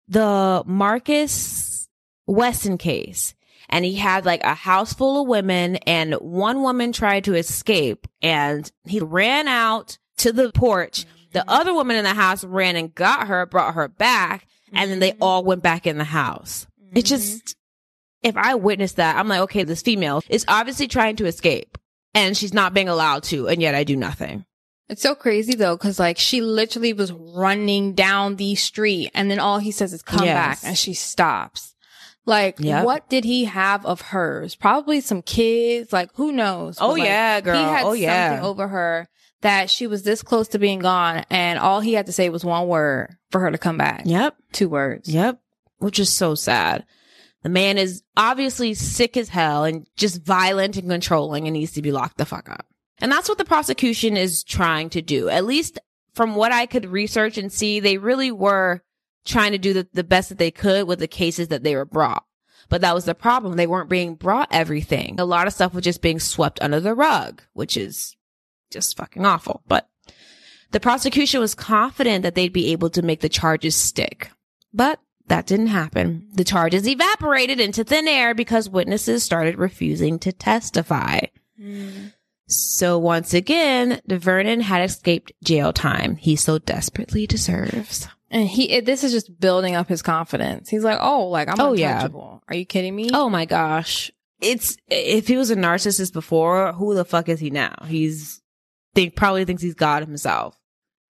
[0.09, 1.89] The Marcus
[2.27, 3.35] Wesson case.
[3.69, 8.07] And he had like a house full of women and one woman tried to escape
[8.23, 11.05] and he ran out to the porch.
[11.33, 11.49] The mm-hmm.
[11.51, 15.13] other woman in the house ran and got her, brought her back, and then they
[15.13, 15.23] mm-hmm.
[15.23, 16.67] all went back in the house.
[16.93, 17.01] It mm-hmm.
[17.01, 17.57] just,
[18.27, 21.79] if I witness that, I'm like, okay, this female is obviously trying to escape
[22.15, 24.45] and she's not being allowed to, and yet I do nothing.
[24.89, 29.39] It's so crazy though, because like she literally was running down the street, and then
[29.39, 30.35] all he says is "come Yes.
[30.63, 31.75] back," and she stops.
[32.25, 32.85] Like, Yep.
[32.85, 34.55] what did he have of hers?
[34.57, 35.93] Probably some kids.
[35.93, 36.79] Like, who knows?
[36.81, 37.57] Oh, like, yeah, girl.
[37.59, 38.31] He had Oh, yeah.
[38.31, 39.09] something over her
[39.43, 42.45] that she was this close to being gone, and all he had to say was
[42.45, 44.03] one word for her to come back.
[44.07, 44.37] Yep.
[44.53, 45.09] Two words.
[45.09, 45.39] Yep.
[45.79, 46.85] Which is so sad.
[47.47, 51.81] The man is obviously sick as hell and just violent and controlling and needs to
[51.81, 52.67] be locked the fuck up.
[52.99, 55.29] And that's what the prosecution is trying to do.
[55.29, 55.79] At least
[56.13, 58.83] from what I could research and see, they really were
[59.25, 61.85] trying to do the, the best that they could with the cases that they were
[61.85, 62.25] brought.
[62.69, 63.55] But that was the problem.
[63.55, 65.21] They weren't being brought everything.
[65.21, 68.17] A lot of stuff was just being swept under the rug, which is
[68.73, 69.63] just fucking awful.
[69.69, 69.89] But
[70.73, 74.33] the prosecution was confident that they'd be able to make the charges stick.
[74.75, 76.29] But that didn't happen.
[76.33, 81.21] The charges evaporated into thin air because witnesses started refusing to testify.
[82.49, 88.07] So once again, Vernon had escaped jail time he so desperately deserves.
[88.31, 90.69] And he, it, this is just building up his confidence.
[90.69, 91.95] He's like, oh, like I'm Oh, yeah.
[91.97, 92.43] untouchable.
[92.49, 93.11] Are you kidding me?
[93.13, 94.11] Oh my gosh.
[94.41, 97.75] It's, if he was a narcissist before, who the fuck is he now?
[97.87, 98.43] He's,
[98.95, 100.57] think, probably thinks he's God himself.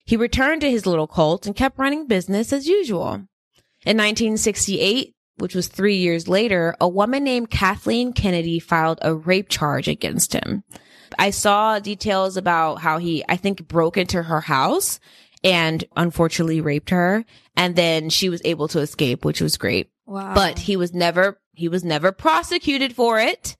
[0.05, 3.25] He returned to his little cult and kept running business as usual.
[3.85, 9.49] In 1968, which was three years later, a woman named Kathleen Kennedy filed a rape
[9.49, 10.63] charge against him.
[11.17, 14.99] I saw details about how he, I think, broke into her house
[15.43, 17.25] and unfortunately raped her.
[17.55, 20.33] And then she was able to escape, which was great wow.
[20.33, 23.55] but he was never he was never prosecuted for it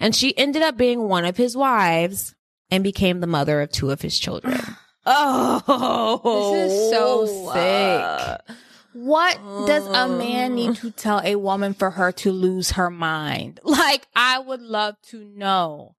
[0.00, 2.34] and she ended up being one of his wives
[2.70, 4.60] and became the mother of two of his children
[5.06, 8.48] oh This is so oh, sick.
[8.48, 8.54] Uh,
[8.92, 13.60] What does a man need to tell a woman for her to lose her mind?
[13.72, 15.96] Like, I would love to know.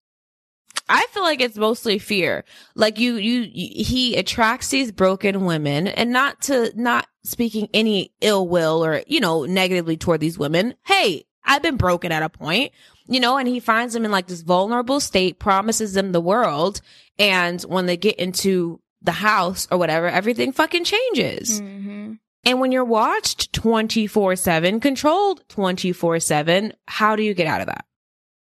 [0.88, 2.44] I feel like it's mostly fear.
[2.74, 8.12] Like you, you, you, he attracts these broken women and not to, not speaking any
[8.20, 10.74] ill will or, you know, negatively toward these women.
[10.85, 12.72] Hey, I've been broken at a point,
[13.07, 16.81] you know, and he finds them in like this vulnerable state, promises them the world.
[17.18, 21.61] And when they get into the house or whatever, everything fucking changes.
[21.61, 22.01] Mm-hmm.
[22.44, 27.68] And when you're watched 24 seven, controlled 24 seven, how do you get out of
[27.68, 27.85] that?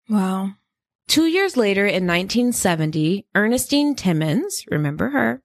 [0.09, 0.53] Wow.
[1.07, 5.41] Two years later in 1970, Ernestine Timmons, remember her?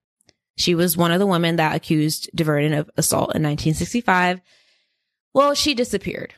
[0.57, 4.41] She was one of the women that accused DeVernon of assault in 1965.
[5.35, 6.35] Well, she disappeared.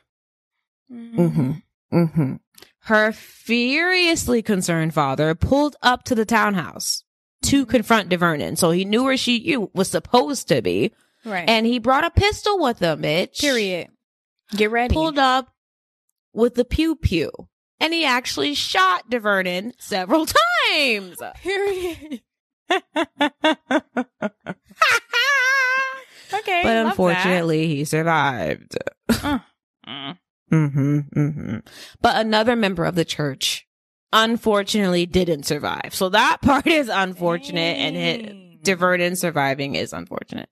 [0.92, 1.52] Mm-hmm.
[1.92, 2.34] Mm-hmm.
[2.80, 7.04] Her furiously concerned father pulled up to the townhouse
[7.42, 8.58] to confront DeVernon.
[8.58, 10.92] So he knew where she was supposed to be.
[11.30, 11.48] Right.
[11.48, 13.40] And he brought a pistol with him, bitch.
[13.40, 13.88] period.
[14.56, 14.94] Get ready.
[14.94, 15.52] Pulled up
[16.32, 17.30] with the pew pew.
[17.80, 20.26] And he actually shot DeVernon several
[20.70, 21.18] times.
[21.42, 22.22] period.
[26.34, 26.60] okay.
[26.62, 28.76] but unfortunately, he survived.
[29.08, 29.42] that.
[29.86, 30.14] Uh,
[30.50, 31.56] Mm-hmm, mm-hmm.
[32.00, 33.66] But another member of the church,
[34.14, 35.90] unfortunately, didn't survive.
[35.94, 38.24] So that part is unfortunate, and Dang.
[38.54, 40.48] it, DeVernon surviving is unfortunate.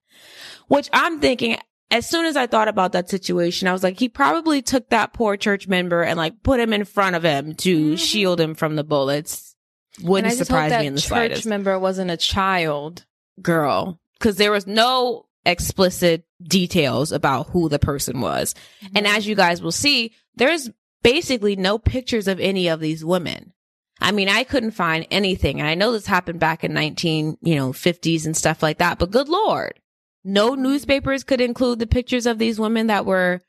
[0.68, 1.58] Which I'm thinking,
[1.90, 5.12] as soon as I thought about that situation, I was like, he probably took that
[5.12, 7.98] poor church member and like put him in front of him to Mhm.
[7.98, 9.54] shield him from the bullets.
[10.02, 11.46] Wouldn't surprise me in the church slightest.
[11.46, 13.04] member wasn't a child.
[13.42, 18.54] girl because there was no explicit details about who the person was.
[18.94, 20.70] And as you guys will see, there's
[21.02, 23.52] basically no pictures of any of these women.
[24.00, 25.60] I mean, I couldn't find anything.
[25.60, 28.98] And I know this happened back in 19, you know, 50s and stuff like that,
[28.98, 29.80] but good Lord,
[30.26, 33.40] no newspapers could include the pictures of these women that were,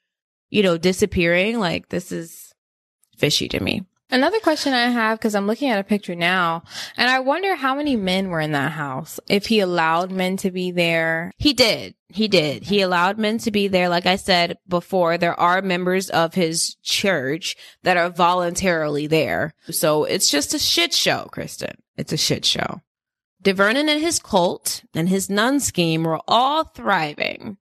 [0.49, 1.59] you know, disappearing.
[1.59, 2.53] Like this is
[3.17, 3.83] fishy to me.
[4.09, 6.63] Another question I have, because I'm looking at a picture now,
[6.95, 9.19] and I wonder how many men were in that house.
[9.27, 11.33] If he allowed men to be there.
[11.37, 11.93] He did.
[12.07, 12.63] He did.
[12.63, 13.89] He allowed men to be there.
[13.89, 19.53] Like I said before, there are members of his church that are voluntarily there.
[19.69, 21.75] So it's just a shit show, Kristen.
[21.97, 22.81] It's a shit show.
[23.47, 27.55] DeVernon and his cult and his nun scheme were all thriving.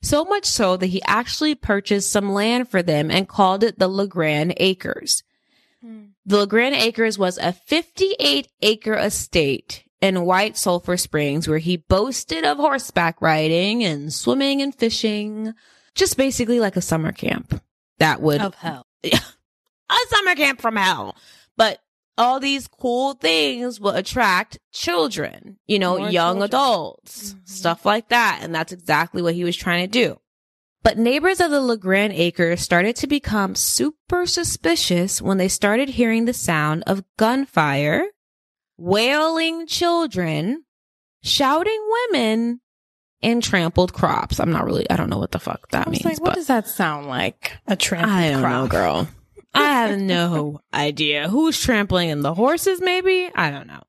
[0.00, 3.88] So much so that he actually purchased some land for them and called it the
[3.88, 5.24] LeGrand Acres.
[5.84, 6.04] Hmm.
[6.24, 12.44] The LeGrand Acres was a 58 acre estate in White Sulphur Springs where he boasted
[12.44, 15.52] of horseback riding and swimming and fishing.
[15.96, 17.60] Just basically like a summer camp.
[17.98, 18.86] that would Of hell.
[19.04, 19.18] a
[20.08, 21.16] summer camp from hell.
[21.56, 21.80] But
[22.16, 26.42] all these cool things will attract children, you know, More young children.
[26.44, 27.48] adults, Mhm.
[27.48, 28.40] stuff like that.
[28.42, 30.18] And that's exactly what he was trying to do.
[30.82, 36.26] But neighbors of the LeGrand Acres started to become super suspicious when they started hearing
[36.26, 38.04] the sound of gunfire,
[38.76, 40.64] wailing children,
[41.22, 41.80] shouting
[42.12, 42.60] women,
[43.22, 44.38] and trampled crops.
[44.38, 46.04] I'm not really, I don't know what the fuck that means.
[46.04, 47.52] like, what does that sound like?
[47.66, 48.70] A trampled I don't know, crop.
[48.70, 49.08] girl.
[49.54, 53.30] I have no idea who's trampling in the horses, maybe?
[53.34, 53.82] I don't know.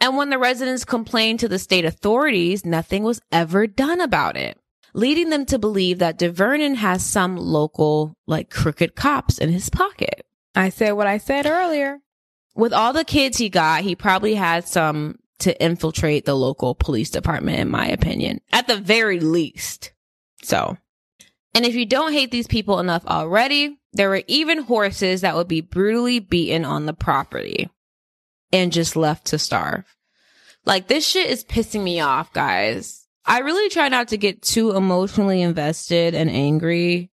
[0.00, 4.58] And when the residents complained to the state authorities, nothing was ever done about it,
[4.92, 10.26] leading them to believe that DeVernon has some local, like crooked cops in his pocket.
[10.54, 12.00] I said what I said earlier.
[12.54, 17.10] With all the kids he got, he probably had some to infiltrate the local police
[17.10, 19.92] department, in my opinion, at the very least.
[20.42, 20.76] So,
[21.54, 25.48] and if you don't hate these people enough already, there were even horses that would
[25.48, 27.70] be brutally beaten on the property
[28.52, 29.84] and just left to starve.
[30.64, 33.06] Like, this shit is pissing me off, guys.
[33.26, 37.10] I really try not to get too emotionally invested and angry,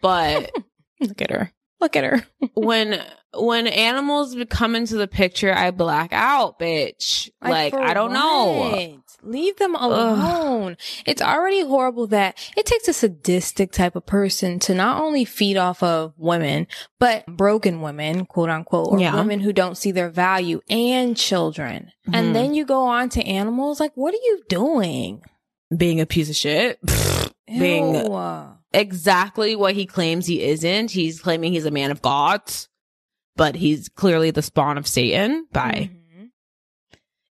[0.00, 0.50] but
[1.00, 1.52] Look at her.
[1.80, 2.24] Look at her.
[2.54, 3.00] when
[3.34, 7.30] when animals come into the picture, I black out, bitch.
[7.42, 9.02] Like, for I don't know.
[9.26, 10.76] Leave them alone.
[11.04, 15.56] It's already horrible that it takes a sadistic type of person to not only feed
[15.56, 16.66] off of women,
[17.00, 19.14] but broken women, quote unquote, or Yeah.
[19.14, 21.92] women who don't see their value and children.
[22.08, 22.14] Mhm.
[22.14, 23.80] And then you go on to animals.
[23.80, 25.22] Like, what are you doing?
[25.76, 26.78] Being a piece of shit.
[27.46, 28.10] Being-
[28.72, 30.90] exactly what he claims he isn't.
[30.90, 32.42] He's claiming he's a man of God,
[33.36, 35.46] but he's clearly the spawn of Satan.
[35.52, 35.90] By Mhm.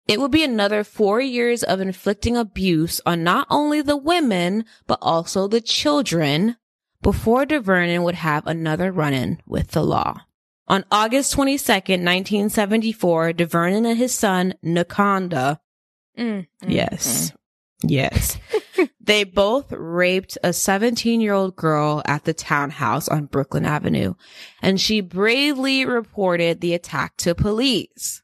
[0.07, 4.99] It would be another four years of inflicting abuse on not only the women but
[5.01, 6.57] also the children
[7.01, 10.21] before DeVernon would have another run-in with the law.
[10.67, 15.59] On August 22nd, 1974, DeVernon and his son, Nakonda,
[16.17, 17.33] Mm, mm, Yes.
[17.85, 18.37] Yes.
[19.01, 24.13] they both raped a 17 year old girl at the townhouse on Brooklyn Avenue,
[24.61, 28.21] and she bravely reported the attack to police.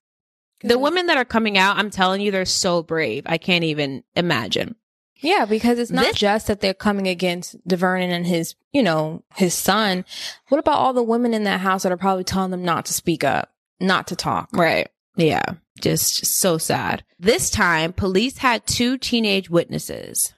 [0.61, 3.23] The women that are coming out, I'm telling you, they're so brave.
[3.25, 4.75] I can't even imagine.
[5.21, 9.23] Yeah, because it's not This- just that they're coming against DeVernon and his, you know,
[9.35, 10.05] his son.
[10.47, 12.93] What about all the women in that house that are probably telling them not to
[12.93, 14.49] speak up, not to talk?
[14.53, 14.89] Right.
[15.17, 15.43] Yeah.
[15.81, 17.03] Just so sad.
[17.19, 20.33] This time, police had two teenage witnesses,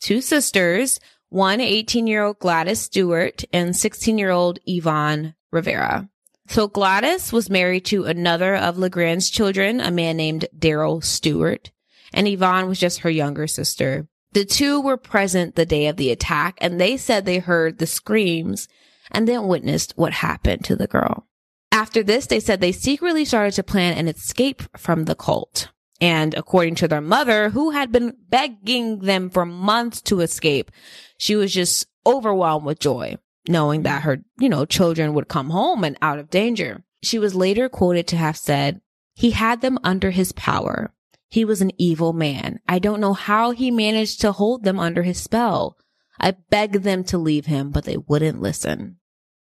[0.00, 6.08] two sisters, one 18 year old Gladys Stewart and 16 year old Yvonne Rivera.
[6.48, 11.70] So Gladys was married to another of LeGrand's children, a man named Daryl Stewart,
[12.12, 14.08] and Yvonne was just her younger sister.
[14.32, 17.86] The two were present the day of the attack and they said they heard the
[17.86, 18.68] screams
[19.10, 21.26] and then witnessed what happened to the girl.
[21.72, 25.68] After this, they said they secretly started to plan an escape from the cult.
[26.00, 30.70] And according to their mother, who had been begging them for months to escape,
[31.16, 33.16] she was just overwhelmed with joy,
[33.48, 36.82] knowing that her, you know, children would come home and out of danger.
[37.02, 38.80] She was later quoted to have said,
[39.14, 40.92] he had them under his power.
[41.28, 42.60] He was an evil man.
[42.68, 45.76] I don't know how he managed to hold them under his spell.
[46.20, 48.98] I begged them to leave him, but they wouldn't listen.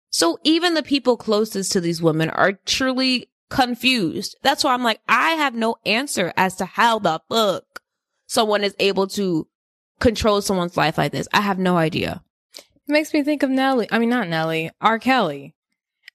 [0.09, 4.37] So even the people closest to these women are truly confused.
[4.41, 7.81] That's why I'm like, I have no answer as to how the fuck
[8.25, 9.47] someone is able to
[9.99, 11.27] control someone's life like this.
[11.33, 12.23] I have no idea.
[12.87, 13.87] It makes me think of Nelly.
[13.91, 14.99] I mean, not Nelly, R.
[14.99, 15.55] Kelly.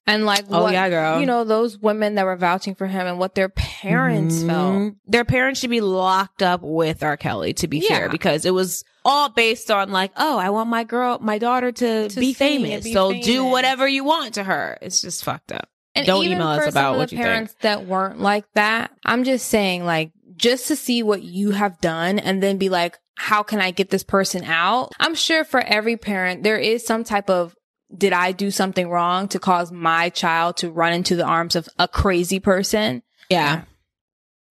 [0.07, 1.21] And like, Oh, what, yeah, girl.
[1.21, 4.75] You know, those women that were vouching for him and what their parents felt.
[4.75, 4.97] Mhm.
[5.07, 7.17] Their parents should be locked up with R.
[7.17, 7.89] Kelly, to be Yeah.
[7.89, 11.71] fair, because it was all based on like, oh, I want my girl, my daughter
[11.71, 12.85] to, To be famous.
[12.85, 14.79] be so do whatever you want to her.
[14.83, 15.69] It's just fucked up.
[15.95, 17.27] And Don't email us about what the you think.
[17.33, 18.93] parents that weren't like that.
[19.05, 22.99] I'm just saying, like, just to see what you have done and then be like,
[23.21, 24.93] how can I get this person out?
[24.99, 27.55] I'm sure for every parent, there is some type of,
[27.95, 31.69] did I do something wrong to cause my child to run into the arms of
[31.79, 33.03] a crazy person?
[33.29, 33.65] Yeah.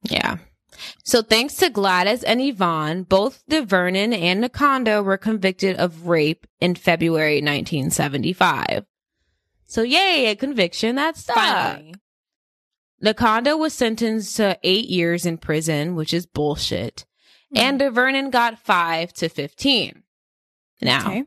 [0.03, 0.37] Yeah.
[1.03, 6.75] So thanks to Gladys and Yvonne, both DeVernon and Nakonda were convicted of rape in
[6.75, 8.85] February 1975.
[9.65, 11.35] So yay, a conviction that stuck.
[11.35, 11.95] Finally.
[13.03, 17.05] Nakonda was sentenced to eight years in prison, which is bullshit.
[17.51, 17.57] Hmm.
[17.57, 20.03] And DeVernon got five to 15.
[20.81, 21.23] Now, Okay.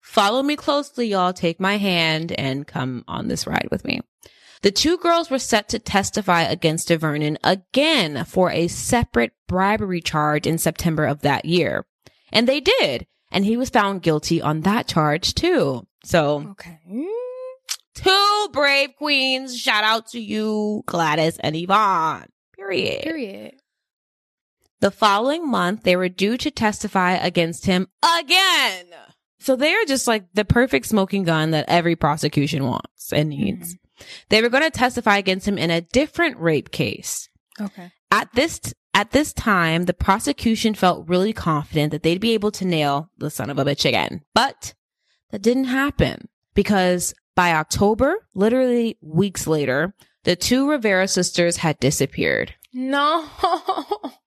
[0.00, 1.32] Follow me closely, y'all.
[1.32, 4.00] Take my hand and come on this ride with me.
[4.60, 10.46] The two girls were set to testify against DeVernon again for a separate bribery charge
[10.46, 11.86] in September of that year.
[12.32, 13.06] And they did.
[13.30, 15.86] And he was found guilty on that charge too.
[16.04, 16.78] So Okay.
[17.94, 19.58] two brave queens.
[19.58, 22.28] Shout out to you, Gladys and Yvonne.
[22.54, 23.02] Period.
[23.02, 23.54] Period.
[24.84, 28.84] The following month, they were due to testify against him again.
[29.38, 33.76] So they are just like the perfect smoking gun that every prosecution wants and needs.
[33.76, 34.04] Mm-hmm.
[34.28, 37.30] They were going to testify against him in a different rape case.
[37.58, 37.92] Okay.
[38.10, 38.60] At this
[38.92, 43.30] at this time, the prosecution felt really confident that they'd be able to nail the
[43.30, 44.20] son of a bitch again.
[44.34, 44.74] But
[45.30, 52.54] that didn't happen because by October, literally weeks later, the two Rivera sisters had disappeared.
[52.74, 53.26] No.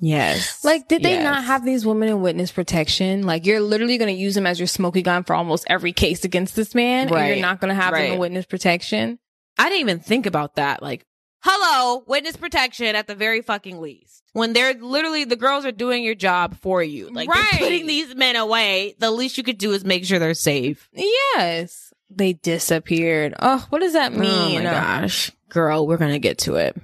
[0.00, 0.64] Yes.
[0.64, 1.24] like, did they Yes.
[1.24, 3.22] not have these women in witness protection?
[3.22, 6.24] Like, you're literally going to use them as your smoking gun for almost every case
[6.24, 9.18] against this man, and you're not going to have them in witness protection.
[9.58, 10.82] I didn't even think about that.
[10.82, 11.06] Like,
[11.44, 14.22] hello, witness protection at the very fucking least.
[14.32, 17.08] When they're literally the girls are doing your job for you.
[17.08, 17.60] Like they're Right.
[17.60, 18.96] putting these men away.
[18.98, 20.88] The least you could do is make sure they're safe.
[20.92, 21.92] Yes.
[22.10, 23.34] They disappeared.
[23.38, 24.30] Oh, what does that mean?
[24.30, 25.30] Oh my gosh.
[25.50, 26.76] Girl, we're gonna get to it.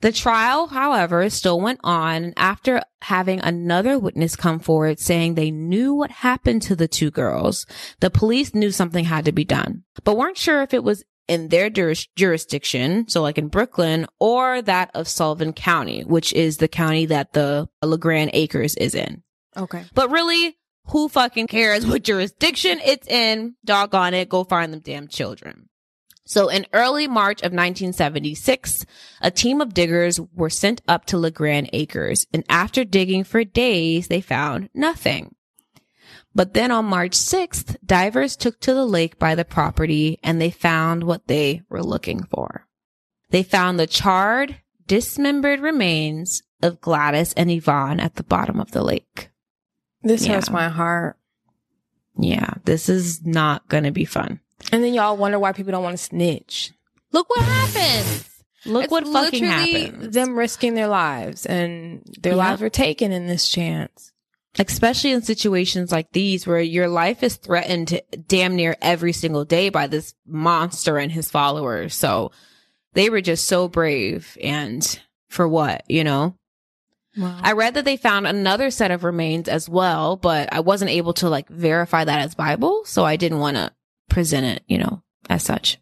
[0.00, 5.50] The trial, however, still went on and after having another witness come forward saying they
[5.50, 7.66] knew what happened to the two girls,
[8.00, 11.48] the police knew something had to be done, but weren't sure if it was in
[11.48, 16.68] their juris- jurisdiction, so like in Brooklyn, or that of Sullivan County, which is the
[16.68, 19.22] county that the LeGrand Acres is in.
[19.56, 19.84] Okay.
[19.94, 20.56] But really,
[20.88, 23.56] who fucking cares what jurisdiction it's in?
[23.64, 25.68] Doggone it, go find them damn children.
[26.26, 28.84] So in early March of 1976,
[29.22, 34.08] a team of diggers were sent up to LeGrand Acres, and after digging for days,
[34.08, 35.36] they found nothing.
[36.34, 40.50] But then on March 6th, divers took to the lake by the property and they
[40.50, 42.66] found what they were looking for.
[43.30, 44.56] They found the charred,
[44.86, 49.30] dismembered remains of Gladys and Yvonne at the bottom of the lake.
[50.02, 50.34] This Yeah.
[50.34, 51.16] hurts my heart.
[52.18, 54.40] Yeah, this is not going to be fun.
[54.72, 56.72] And then y'all wonder why people don't want to snitch.
[57.12, 58.28] Look what happens.
[58.64, 60.14] Look It's what fucking happens.
[60.14, 62.38] Them risking their lives and their Yeah.
[62.38, 64.12] lives were taken in this chance.
[64.58, 69.68] Especially in situations like these where your life is threatened damn near every single day
[69.68, 71.94] by this monster and his followers.
[71.94, 72.32] So
[72.94, 74.98] they were just so brave and
[75.28, 76.34] for what, you know?
[77.18, 77.38] Wow.
[77.42, 81.12] I read that they found another set of remains as well, but I wasn't able
[81.14, 83.72] to like verify that as Bible, so I didn't want to
[84.08, 85.78] present it, you know, as such.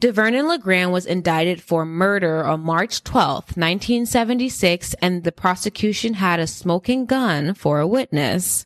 [0.00, 6.46] DeVernon LeGrand was indicted for murder on March 12th, 1976, and the prosecution had a
[6.46, 8.64] smoking gun for a witness,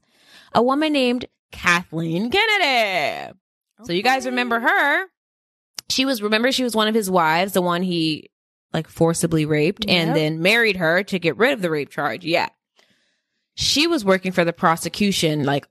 [0.52, 3.36] a woman named Kathleen Kennedy.
[3.82, 5.06] So you guys remember her?
[5.90, 8.30] She was, remember, she was one of his wives, the one he
[8.72, 12.24] like forcibly raped and then married her to get rid of the rape charge.
[12.24, 12.48] Yeah.
[13.54, 15.68] She was working for the prosecution like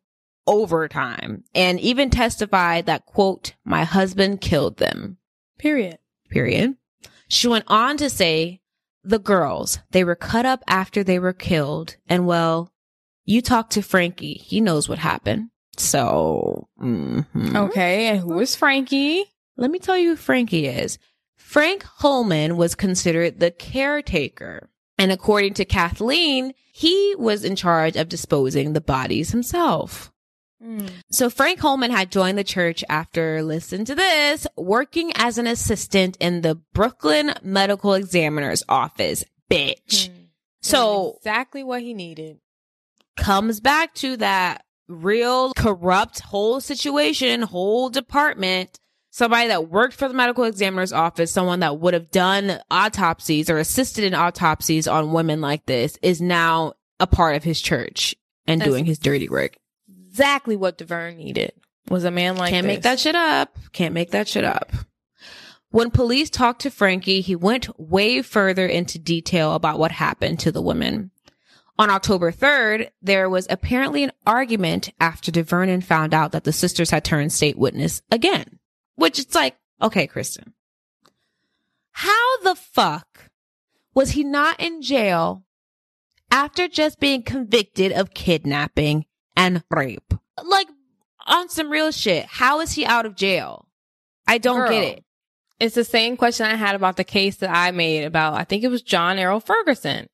[0.47, 5.17] overtime and even testified that quote, my husband killed them,
[5.57, 5.97] Period.
[6.29, 6.75] period.
[7.27, 8.61] She went on to say
[9.03, 11.97] the girls, they were cut up after they were killed.
[12.07, 12.71] And well,
[13.25, 14.35] you talk to Frankie.
[14.35, 15.49] He knows what happened.
[15.77, 17.25] So, mhm.
[17.55, 18.07] Okay.
[18.07, 19.25] And who is Frankie?
[19.57, 20.97] Let me tell you who Frankie is.
[21.35, 24.69] Frank Holman was considered the caretaker.
[24.97, 30.11] And according to Kathleen, he was in charge of disposing the bodies himself.
[30.63, 30.89] Mm.
[31.11, 36.17] So Frank Holman had joined the church after, listen to this, working as an assistant
[36.19, 39.23] in the Brooklyn Medical Examiner's office.
[39.51, 40.07] Bitch.
[40.07, 40.13] Hmm.
[40.61, 42.39] So exactly what he needed.
[43.17, 48.79] comes back to that real corrupt whole situation, whole department.
[49.11, 53.57] Somebody that worked for the medical examiner's office, someone that would have done autopsies or
[53.59, 58.15] assisted in autopsies on women like this is now a part of his church
[58.47, 59.55] and That's- doing his dirty work.
[60.13, 61.53] Exactly what DeVerne needed
[61.89, 63.57] was a man like Can't make that shit up.
[63.71, 64.71] Can't make that shit up.
[65.71, 70.51] When police talked to Frankie, he went way further into detail about what happened to
[70.51, 71.09] the women.
[71.79, 76.91] On October 3rd, there was apparently an argument after DeVernon found out that the sisters
[76.91, 78.59] had turned state witness again.
[78.93, 80.53] Which it's like, okay, Kristen.
[81.89, 83.31] How the fuck
[83.95, 85.43] was he not in jail
[86.29, 90.13] after just being convicted of kidnapping and rape?
[90.43, 90.67] Like,
[91.25, 93.67] on some real shit, how is he out of jail?
[94.27, 94.69] I don't Girl.
[94.69, 95.03] get it.
[95.59, 98.63] It's the same question I had about the case that I made about, I think
[98.63, 100.07] it was John Errol Ferguson.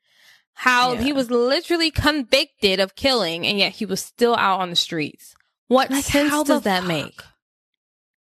[0.53, 1.01] How Yeah.
[1.01, 5.33] he was literally convicted of killing and yet he was still out on the streets.
[5.67, 6.87] What Like, sense how does that fuck?
[6.87, 7.21] make?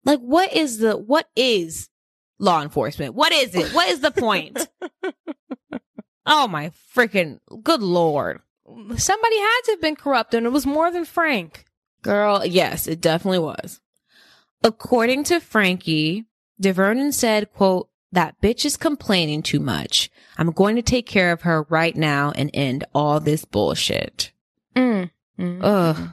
[0.04, 1.88] Like, what is the, what is
[2.38, 3.14] law enforcement?
[3.14, 3.72] What is it?
[3.72, 4.66] What is the point?
[6.26, 8.40] oh my freaking good lord.
[8.96, 11.64] Somebody had to have been corrupt and it was more than Frank.
[12.02, 13.80] Girl, yes, it definitely was.
[14.64, 16.24] According to Frankie,
[16.60, 20.10] DeVernon said, quote, that bitch is complaining too much.
[20.36, 24.32] I'm going to take care of her right now and end all this bullshit.
[24.76, 25.10] Mm.
[25.38, 25.60] Mm.
[25.62, 26.10] Ugh.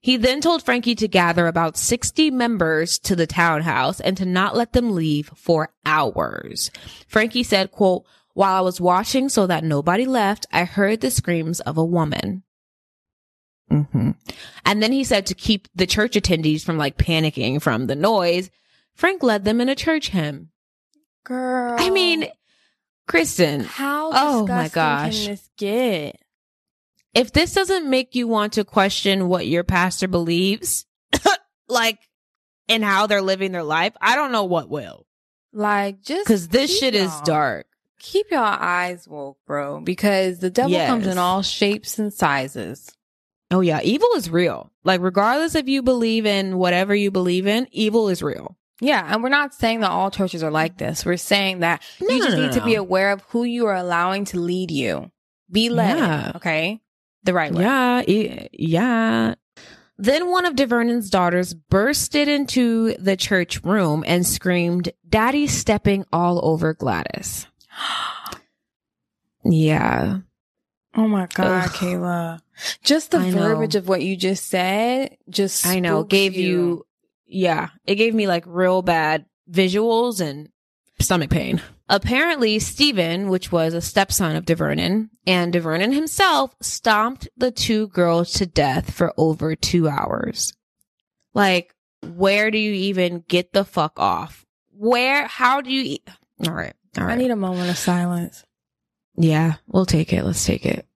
[0.00, 4.56] He then told Frankie to gather about 60 members to the townhouse and to not
[4.56, 6.70] let them leave for hours.
[7.06, 8.04] Frankie said, quote,
[8.34, 12.42] while I was watching so that nobody left, I heard the screams of a woman.
[13.68, 14.10] hmm
[14.64, 18.50] And then he said to keep the church attendees from like panicking from the noise,
[18.94, 20.50] Frank led them in a church hymn.
[21.24, 21.76] Girl.
[21.78, 22.28] I mean,
[23.06, 25.24] Kristen, how Oh, my gosh.
[25.24, 26.16] can this get?
[27.12, 30.86] if this doesn't make you want to question what your pastor believes,
[31.68, 31.98] like,
[32.68, 35.06] and how they're living their life, I don't know what will.
[35.52, 37.66] Like, just Cause this shit is dark.
[38.00, 42.90] Keep your eyes woke, bro, because the devil comes in all shapes and sizes.
[43.50, 44.70] Oh yeah, evil is real.
[44.84, 48.56] Like, regardless if you believe in whatever you believe in, evil is real.
[48.80, 51.04] Yeah, and we're not saying that all churches are like this.
[51.04, 53.74] We're saying that No, you just no, need to be aware of who you are
[53.76, 55.10] allowing to lead you.
[55.50, 56.32] Be led, Yeah.
[56.36, 56.80] okay?
[57.24, 57.62] The right way.
[57.64, 59.34] Yeah, e- yeah.
[59.98, 66.40] Then one of DeVernon's daughters bursted into the church room and screamed, Daddy's stepping all
[66.42, 67.46] over Gladys.
[69.44, 70.18] Yeah.
[70.94, 71.70] Oh my God, Ugh.
[71.70, 72.40] Kayla.
[72.82, 73.38] Just the I know.
[73.48, 76.00] verbiage of what you just said just I know.
[76.00, 76.84] spooks Gave you,
[77.26, 80.48] yeah, it gave me like real bad visuals and
[80.98, 81.62] stomach pain.
[81.88, 88.32] Apparently, Stephen, which was a stepson of DeVernon, and DeVernon himself stomped the two girls
[88.34, 90.52] to death for over two hours.
[91.34, 94.44] Like, where do you even get the fuck off?
[94.72, 96.04] Where, how do you, e-
[96.46, 98.44] all right, all I need a moment of silence.
[99.16, 100.24] Yeah, we'll take it.
[100.24, 100.86] Let's take it.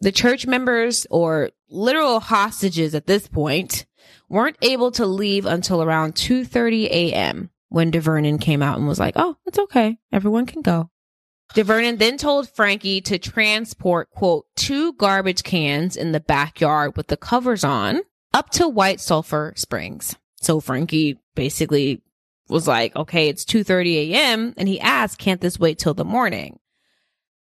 [0.00, 3.86] The church members or literal hostages at this point
[4.28, 7.50] weren't able to leave until around 2:30 a.m.
[7.68, 9.98] when DeVernon came out and was like, "Oh, it's okay.
[10.12, 10.90] Everyone can go."
[11.54, 17.16] DeVernon then told Frankie to transport quote two garbage cans in the backyard with the
[17.16, 18.00] covers on
[18.32, 20.16] up to White Sulphur Springs.
[20.40, 22.00] So Frankie basically
[22.52, 24.54] was like, okay, it's 2.30 a.m.
[24.56, 26.58] And he asked, can't this wait till the morning?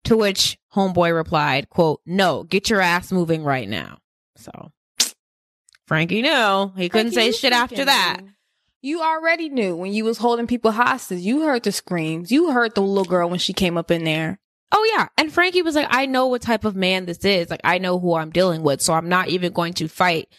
[0.05, 3.99] To which homeboy replied, quote, no, get your ass moving right now.
[4.37, 4.71] So
[5.85, 8.17] Frankie knew he couldn't Frankie, say shit after that.
[8.21, 8.29] knew.
[8.81, 11.19] You already knew when you was holding people hostage.
[11.19, 12.31] You heard the screams.
[12.31, 14.39] You heard the little girl when she came up in there.
[14.71, 15.09] Oh yeah.
[15.17, 17.51] And Frankie was like, I know what type of man this is.
[17.51, 18.81] Like, I know who I'm dealing with.
[18.81, 20.29] So I'm not even going to fight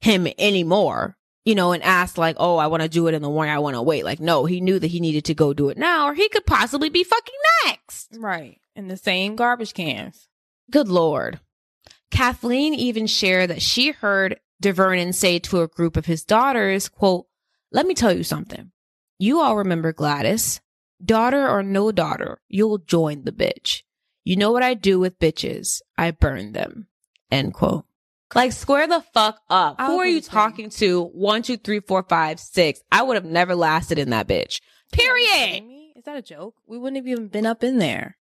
[0.00, 1.16] him anymore,
[1.48, 3.54] you know, and ask like, oh, I want to do it in the morning.
[3.54, 4.04] I want to wait.
[4.04, 6.44] Like, no, he knew that he needed to go do it now or he could
[6.44, 7.34] possibly be fucking
[7.64, 8.14] next.
[8.18, 8.60] Right.
[8.76, 10.28] In the same garbage cans.
[10.70, 11.40] Good Lord.
[12.10, 17.24] Kathleen even shared that she heard DeVernon say to a group of his daughters, quote,
[17.72, 18.70] let me tell you something.
[19.18, 20.60] You all remember Gladys.
[21.02, 23.84] Daughter or no daughter, you'll join the bitch.
[24.22, 25.80] You know what I do with bitches?
[25.96, 26.88] I burn them.
[27.30, 27.86] End quote.
[28.34, 29.76] Like square the fuck up.
[29.78, 31.04] I Who are you talking to?
[31.04, 32.80] One, two, three, four, five, six.
[32.92, 34.60] I would have never lasted in that bitch.
[34.92, 35.64] Period.
[35.96, 36.54] Is that a joke?
[36.66, 38.16] We wouldn't have even been up in there.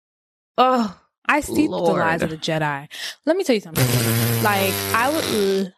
[0.57, 2.87] Oh, I see the lies of the Jedi.
[3.25, 3.85] Let me tell you something.
[4.43, 5.73] like I would,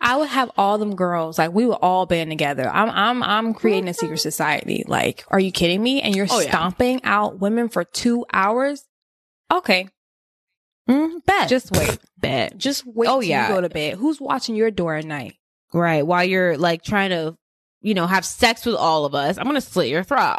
[0.00, 1.38] I would have all them girls.
[1.38, 2.68] Like we would all band together.
[2.68, 4.82] I'm, I'm, I'm creating a secret society.
[4.86, 6.00] Like, are you kidding me?
[6.00, 6.48] And you're Oh, yeah.
[6.48, 8.84] stomping out women for two hours?
[9.52, 9.88] Okay,
[10.88, 11.48] mm, bet.
[11.48, 11.98] just wait.
[12.18, 12.56] bet.
[12.56, 13.08] Just wait.
[13.08, 13.48] Oh, till yeah.
[13.48, 13.94] you go to bed.
[13.94, 15.36] Who's watching your door at night?
[15.72, 16.06] Right.
[16.06, 17.36] While you're like trying to,
[17.80, 20.38] you know, have sex with all of us, I'm going to slit your throat.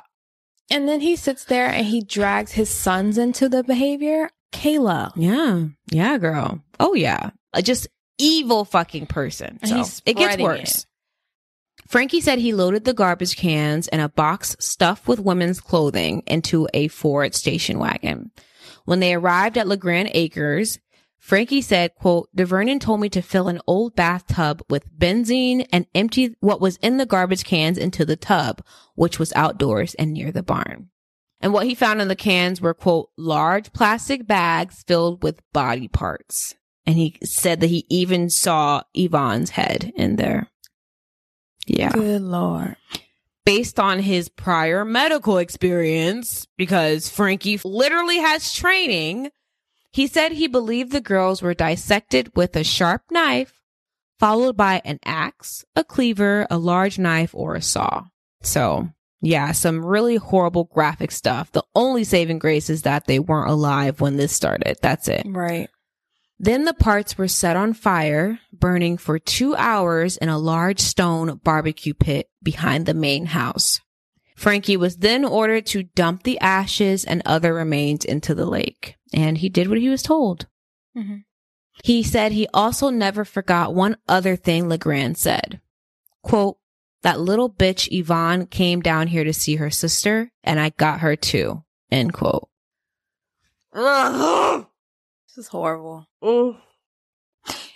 [0.70, 4.30] And then he sits there and he drags his sons into the behavior.
[4.52, 5.12] Kayla.
[5.16, 5.66] Yeah.
[5.92, 6.62] Yeah, girl.
[6.80, 7.32] Oh, yeah.
[7.54, 7.88] A just
[8.18, 9.60] evil fucking person.
[9.64, 10.80] So, it gets worse.
[10.80, 10.86] it.
[11.88, 16.68] Frankie said he loaded the garbage cans and a box stuffed with women's clothing into
[16.74, 18.32] a Ford station wagon.
[18.88, 20.80] When they arrived at LeGrand Acres,
[21.20, 26.38] Frankie said, quote, DeVernon told me to fill an old bathtub with benzene and empty
[26.40, 28.64] what was in the garbage cans into the tub,
[28.96, 30.88] which was outdoors and near the barn.
[31.42, 35.90] And what he found in the cans were, quote, large plastic bags filled with body
[35.90, 36.56] parts.
[36.86, 40.48] And he said that he even saw Yvonne's head in there.
[41.66, 41.92] Yeah.
[41.92, 42.78] Good Lord.
[43.48, 49.32] Based on his prior medical experience, because Frankie literally has training,
[49.92, 53.62] he said he believed the girls were dissected with a sharp knife,
[54.20, 58.04] followed by an axe, a cleaver, a large knife, or a saw.
[58.42, 58.90] So,
[59.22, 61.52] yeah, some really horrible graphic stuff.
[61.54, 64.78] The only saving grace is that they weren't alive when this started.
[64.82, 65.24] That's it.
[65.26, 65.70] Right.
[66.40, 71.40] Then the parts were set on fire, burning for two hours in a large stone
[71.44, 73.80] barbecue pit behind the main house.
[74.36, 79.40] Frankie was then ordered to dump the ashes and other remains into the lake, and
[79.40, 80.46] he did what he was told.
[80.96, 81.24] Mhm.
[81.84, 85.60] He said he also never forgot one other thing LeGrand said.
[86.22, 86.58] Quote,
[87.02, 91.16] that little bitch Yvonne came down here to see her sister, and I got her
[91.16, 91.64] too.
[91.92, 92.50] End quote.
[95.38, 96.08] This is horrible.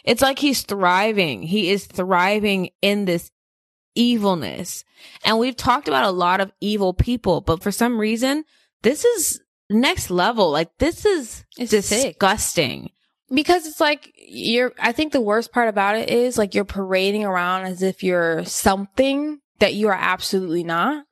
[0.04, 1.44] It's like he's thriving.
[1.44, 3.30] He is thriving in this
[3.94, 4.84] evilness.
[5.24, 8.46] And we've talked about a lot of evil people, but for some reason,
[8.82, 10.50] this is next level.
[10.50, 12.14] Like this is It's sick.
[12.14, 12.90] disgusting.
[13.32, 17.26] Because it's like you're, I think the worst part about it is like you're parading
[17.26, 21.06] around as if you're something that you are absolutely not.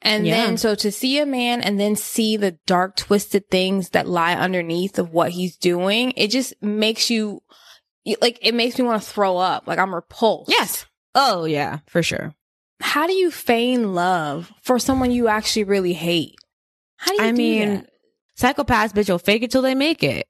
[0.00, 0.34] And Yeah.
[0.46, 4.34] then, so to see a man and then see the dark, twisted things that lie
[4.34, 7.42] underneath of what he's doing, it just makes you,
[8.20, 9.66] like, it makes me want to throw up.
[9.66, 10.50] Like, I'm repulsed.
[10.50, 10.86] Yes.
[11.14, 12.34] Oh yeah, for sure.
[12.80, 16.34] How do you feign love for someone you actually really hate?
[16.96, 17.90] How do you I do mean, that?
[18.56, 20.26] psychopaths, bitch, will fake it till they make it.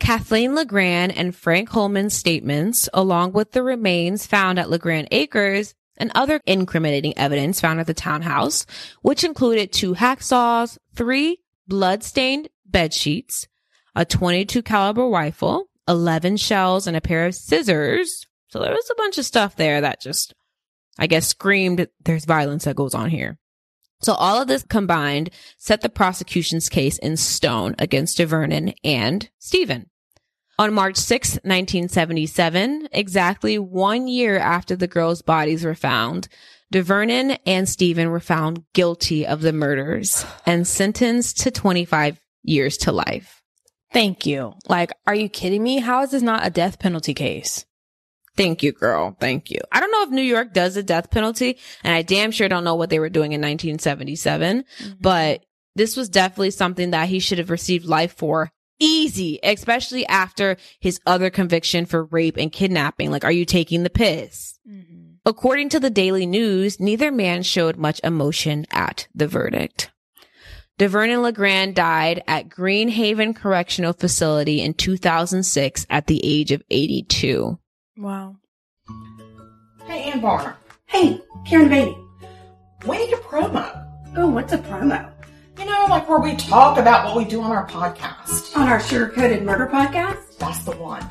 [0.00, 6.10] Kathleen LeGrand and Frank Holman's statements, along with the remains found at LeGrand Acres and
[6.14, 8.66] other incriminating evidence found at the townhouse,
[9.02, 11.38] which included two hacksaws, three
[11.68, 13.46] blood-stained bed sheets,
[13.94, 18.26] a 22 caliber rifle, 11 shells, and a pair of scissors.
[18.48, 20.34] So there was a bunch of stuff there that just,
[20.98, 23.38] I guess, screamed there's violence that goes on here.
[24.00, 29.86] So all of this combined set the prosecution's case in stone against DeVernon and Stephen.
[30.58, 36.28] On March 6, 1977, exactly one year after the girls' bodies were found,
[36.72, 42.92] DeVernon and Stephen were found guilty of the murders and sentenced to 25 years to
[42.92, 43.42] life.
[43.92, 44.54] Thank you.
[44.68, 45.78] Like, are you kidding me?
[45.78, 47.66] How is this not a death penalty case?
[48.36, 49.16] Thank you, girl.
[49.20, 49.58] Thank you.
[49.70, 52.64] I don't know if New York does a death penalty, and I damn sure don't
[52.64, 54.92] know what they were doing in 1977, mm-hmm.
[55.00, 55.44] but
[55.76, 58.50] this was definitely something that he should have received life for
[58.82, 63.10] easy, especially after his other conviction for rape and kidnapping.
[63.10, 64.58] Like, are you taking the piss?
[64.68, 65.16] Mhm.
[65.24, 69.90] According to the Daily News, neither man showed much emotion at the verdict.
[70.78, 77.58] DeVernon LeGrand died at Greenhaven Correctional Facility in 2006 at the age of 82.
[77.96, 78.36] Wow.
[79.86, 80.54] Hey, Ann Barner,
[80.86, 81.96] Hey, Karen Beatty.
[82.86, 83.86] we need a promo.
[84.16, 85.08] Oh, what's a promo?
[85.62, 88.56] You know, like where we talk about what we do on our podcast.
[88.56, 90.36] On our Sugar Coated Murder podcast?
[90.38, 91.08] That's the one.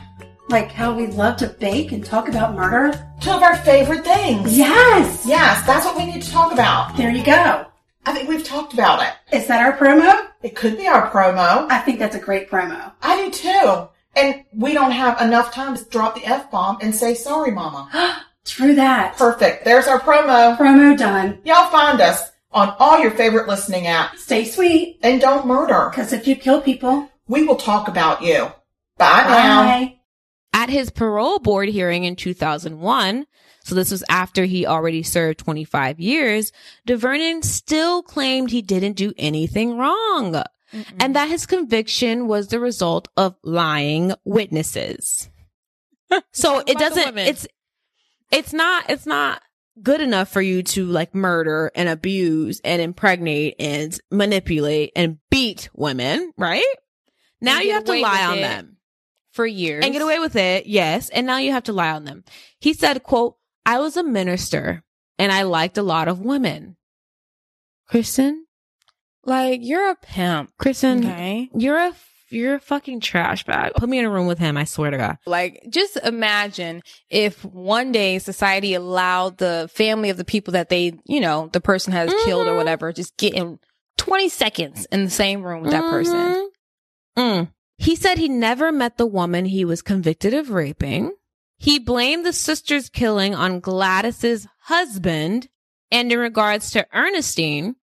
[0.49, 2.91] Like how we love to bake and talk about murder?
[3.21, 4.57] Two of our favorite things.
[4.57, 5.25] Yes!
[5.25, 6.97] Yes, that's what we need to talk about.
[6.97, 7.65] There you go.
[8.05, 9.13] I think we've talked about it.
[9.33, 10.27] Is that our promo?
[10.43, 11.71] It could be our promo.
[11.71, 12.91] I think that's a great promo.
[13.01, 13.87] I do too.
[14.17, 18.25] And we don't have enough time to drop the F bomb and say sorry, mama.
[18.43, 19.15] True that.
[19.15, 19.63] Perfect.
[19.63, 20.57] There's our promo.
[20.57, 21.39] Promo done.
[21.45, 24.17] Y'all find us on all your favorite listening apps.
[24.17, 25.89] Stay sweet, And don't murder.
[25.89, 28.51] because if you kill people, We will talk about you.
[28.97, 29.93] Bye now.
[30.53, 33.25] At his parole board hearing in 2001,
[33.63, 36.51] so this was after he already served 25 years,
[36.87, 40.43] DeVernon still claimed he didn't do anything wrong
[40.99, 45.29] and that his conviction was the result of lying witnesses.
[46.31, 47.47] so it doesn't, it's,
[48.31, 49.41] it's not, it's not
[49.81, 55.69] good enough for you to like murder and abuse and impregnate and manipulate and beat
[55.73, 56.63] women, right?
[57.41, 58.77] Now you have to lie on them
[59.31, 60.67] for years and get away with it.
[60.67, 61.09] Yes.
[61.09, 62.23] And now you have to lie on them.
[62.59, 64.83] He said, quote, I was a minister
[65.17, 66.77] and I liked a lot of women.
[67.87, 68.45] Kristen,
[69.23, 70.51] Like you're a pimp.
[70.57, 71.49] Kristen, Okay.
[71.55, 71.93] you're a,
[72.31, 73.73] you're a fucking trash bag.
[73.75, 74.57] Put me in a room with him.
[74.57, 75.17] I swear to God.
[75.25, 80.93] Like just imagine if one day society allowed the family of the people that they,
[81.05, 82.57] you know, the person has killed or Mhm.
[82.57, 83.59] whatever, just get in
[83.97, 86.15] 20 seconds in the same room with that person.
[86.15, 86.47] Mhm.
[87.17, 87.51] Mm.
[87.77, 91.11] He said he never met the woman he was convicted of raping.
[91.57, 95.47] He blamed the sister's killing on Gladys's husband.
[95.91, 97.75] And in regards to Ernestine,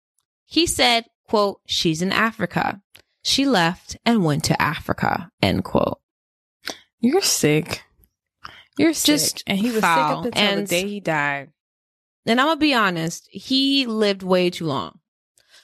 [0.45, 2.81] he said, quote, she's in Africa.
[3.27, 5.99] She left and went to Africa, end quote.
[7.01, 7.83] You're sick.
[8.77, 9.43] You're Just sick.
[9.47, 10.23] And he was foul.
[10.23, 11.49] sick up until And- the day he died.
[12.25, 14.99] And I'm gonna be honest, he lived way too long.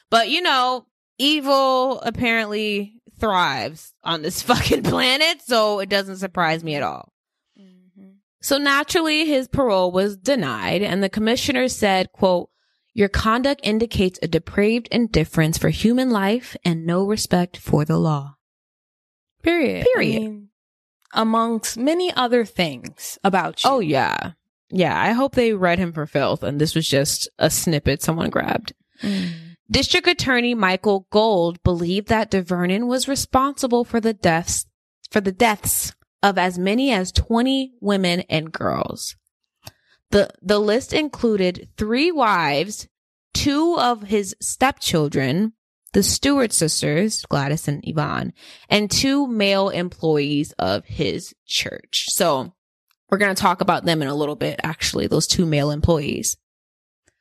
[0.09, 0.87] But you know,
[1.17, 7.13] evil apparently thrives on this fucking planet, so it doesn't surprise me at all.
[7.59, 8.09] Mm-hmm.
[8.41, 12.49] So naturally, his parole was denied, and the commissioner said, quote,
[12.93, 18.35] your conduct indicates a depraved indifference for human life and no respect for the law.
[19.41, 19.85] Period.
[19.93, 20.15] Period.
[20.15, 20.49] I mean,
[21.13, 23.69] amongst many other things about you.
[23.69, 24.31] Oh yeah.
[24.69, 28.29] Yeah, I hope they read him for filth and this was just a snippet someone
[28.29, 28.73] grabbed.
[29.01, 29.31] Mm.
[29.69, 34.65] District Attorney Michael Gold believed that DeVernon was responsible for the deaths
[35.09, 39.15] for the deaths of as many as 20 women and girls.
[40.13, 42.87] The the list included three wives,
[43.33, 45.53] two of his stepchildren,
[45.93, 48.31] the Stewart sisters, Gladys and Yvonne,
[48.69, 52.05] and two male employees of his church.
[52.09, 52.53] So
[53.09, 56.37] we're going to talk about them in a little bit, actually, those two male employees.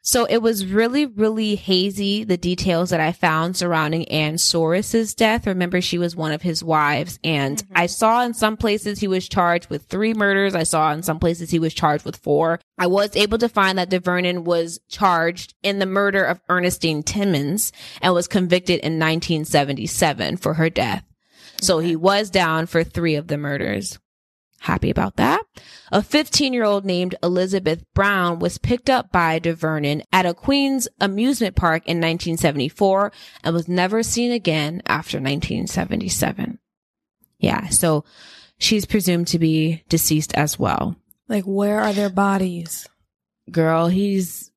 [0.05, 5.46] So it was really, really hazy, the details that I found surrounding Ann Soris's death.
[5.46, 7.20] Remember, she was one of his wives.
[7.22, 7.72] And mm-hmm.
[7.76, 10.57] I saw in some places he was charged with three murders.
[10.57, 12.59] I saw in some places he was charged with four.
[12.78, 17.70] I was able to find that DeVernon was charged in the murder of Ernestine Timmons
[18.00, 21.05] and was convicted in 1977 for her death.
[21.61, 24.00] So he was down for three of the murders.
[24.62, 25.42] Happy about that.
[25.90, 30.86] A 15 year old named Elizabeth Brown was picked up by DeVernon at a Queens
[31.00, 33.10] amusement park in 1974
[33.42, 36.60] and was never seen again after 1977.
[37.40, 37.70] Yeah.
[37.70, 38.04] So
[38.56, 40.94] she's presumed to be deceased as well.
[41.26, 42.88] Like, where are their bodies?
[43.50, 44.52] Girl, he's,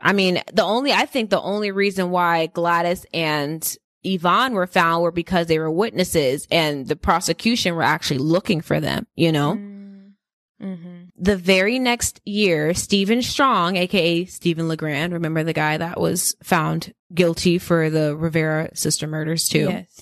[0.00, 5.02] I mean, the only, I think the only reason why Gladys and Yvonne were found
[5.02, 9.54] were because they were witnesses and the prosecution were actually looking for them, you know?
[9.54, 11.02] Mm-hmm.
[11.16, 16.94] The very next year, Stephen Strong, aka Stephen LeGrand, remember the guy that was found
[17.12, 19.68] guilty for the Rivera sister murders too?
[19.68, 20.00] Yes.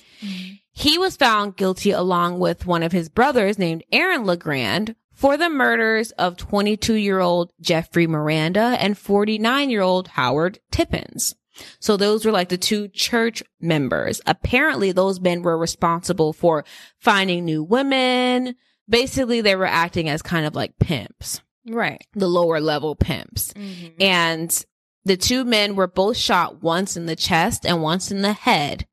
[0.72, 5.50] He was found guilty along with one of his brothers named Aaron LeGrand for the
[5.50, 11.34] murders of 22 year old Jeffrey Miranda and 49 year old Howard Tippins.
[11.78, 14.20] So those were like the two church members.
[14.26, 16.64] Apparently those men were responsible for
[16.98, 18.54] finding new women.
[18.88, 22.04] Basically they were acting as kind of like pimps, Right.
[22.14, 23.52] the lower level pimps.
[23.52, 24.02] Mm-hmm.
[24.02, 24.64] And
[25.04, 28.86] the two men were both shot once in the chest and once in the head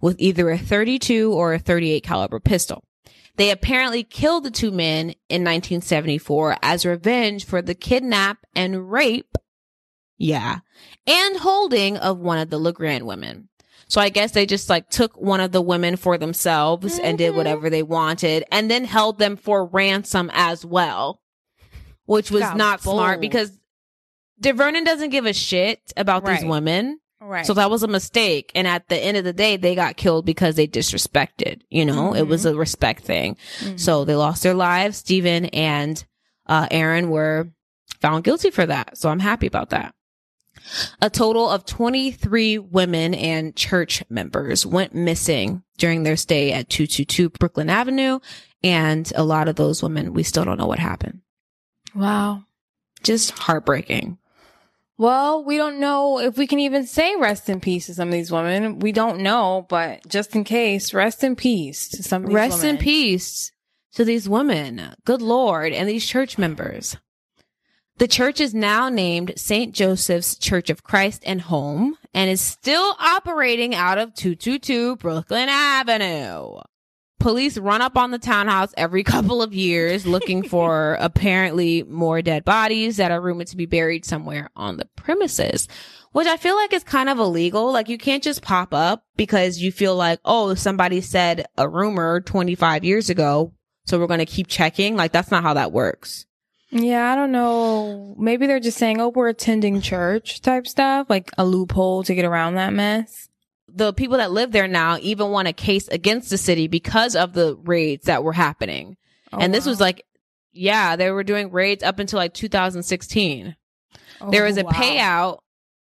[0.00, 2.84] with either a 32 or a 38 caliber pistol.
[3.36, 9.36] They apparently killed the two men in 1974 as revenge for the kidnap and rape.
[10.18, 10.58] Yeah.
[11.06, 13.48] And holding of one of the LeGrand women.
[13.88, 17.28] So I guess they just like took one of the women for themselves and did
[17.28, 17.38] mm-hmm.
[17.38, 21.22] whatever they wanted and then held them for ransom as well,
[22.04, 23.58] which was Got not smart because
[24.42, 27.00] DeVernon doesn't give a shit about these women.
[27.20, 27.46] Right.
[27.46, 28.52] So that was a mistake.
[28.54, 32.14] And at the end of the day, they got killed because they disrespected, you know,
[32.14, 32.54] it was mm-hmm.
[32.54, 33.36] a respect thing.
[33.60, 33.76] Mm-hmm.
[33.76, 34.98] So they lost their lives.
[34.98, 36.04] Stephen and
[36.46, 37.50] uh, Aaron were
[38.00, 38.98] found guilty for that.
[38.98, 39.94] So I'm happy about that.
[41.00, 47.30] A total of 23 women and church members went missing during their stay at 222
[47.30, 48.20] Brooklyn Avenue.
[48.62, 51.20] And a lot of those women, we still don't know what happened.
[51.94, 52.44] wow.
[53.04, 54.18] Just heartbreaking.
[54.96, 58.12] Well, we don't know if we can even say rest in peace to some of
[58.12, 58.80] these women.
[58.80, 62.64] We don't know, but just in case, rest in peace to some of these Rest
[62.64, 63.52] in peace
[63.94, 64.96] to these women.
[65.04, 65.72] Good Lord.
[65.72, 66.96] And these church members.
[67.98, 69.74] The church is now named St.
[69.74, 76.60] Joseph's Church of Christ and Home and is still operating out of 222 Brooklyn Avenue.
[77.18, 82.44] Police run up on the townhouse every couple of years looking for apparently more dead
[82.44, 85.66] bodies that are rumored to be buried somewhere on the premises,
[86.12, 87.72] which I feel like is kind of illegal.
[87.72, 92.20] Like you can't just pop up because you feel like, oh, somebody said a rumor
[92.20, 93.52] 25 years ago.
[93.86, 94.94] So we're going to keep checking.
[94.94, 96.27] Like that's not how that works.
[96.70, 98.14] Yeah, I don't know.
[98.18, 102.24] Maybe they're just saying, oh, we're attending church type stuff, like a loophole to get
[102.26, 103.28] around that mess.
[103.68, 107.32] the people that live there now even want a case against the city because of
[107.34, 108.96] the raids that were happening.
[109.32, 110.04] Oh, and this was like,
[110.52, 113.56] yeah, they were doing raids up until like 2016.
[114.20, 114.70] Oh, there was a wow.
[114.70, 115.38] payout.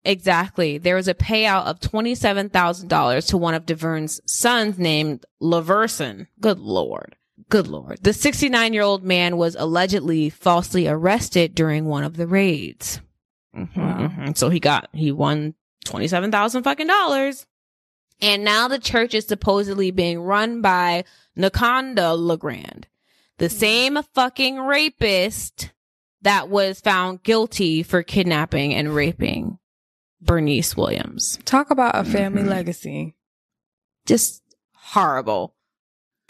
[0.04, 0.78] Exactly.
[0.78, 6.26] There was a payout of $27,000 to one of DeVern's sons named Laverson.
[6.40, 7.16] Good Lord.
[7.48, 8.02] Good Lord.
[8.02, 13.00] The 69 year old man was allegedly falsely arrested during one of the raids.
[13.54, 14.08] Mhm, Wow.
[14.08, 14.36] mhm.
[14.36, 17.46] So he got, he won 27,000 fucking dollars.
[18.20, 21.04] And now the church is supposedly being run by
[21.36, 22.86] Nakonda LeGrand,
[23.38, 25.70] the same fucking rapist
[26.22, 29.58] that was found guilty for kidnapping and raping
[30.22, 31.38] Bernice Williams.
[31.44, 32.48] Talk about a family Mhm.
[32.48, 33.14] legacy.
[34.06, 34.42] Just
[34.74, 35.54] horrible.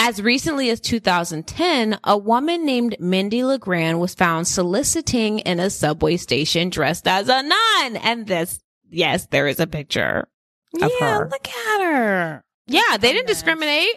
[0.07, 6.19] As recently as 2010, a woman named Mindy LeGrand was found soliciting in a subway
[6.19, 7.97] station dressed as a nun.
[7.97, 10.29] And this, yes, there is a picture.
[10.75, 11.29] Of yeah, her.
[11.31, 12.45] look at her.
[12.67, 13.97] Yeah, they didn't discriminate.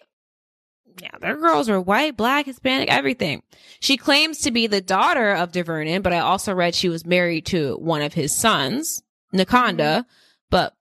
[1.01, 3.43] Yeah, their girls were white, black, Hispanic, everything.
[3.81, 7.47] She claims to be the daughter of DeVernon, but I also read she was married
[7.47, 9.03] to one of his sons,
[9.33, 10.05] Nakonda,
[10.49, 10.73] but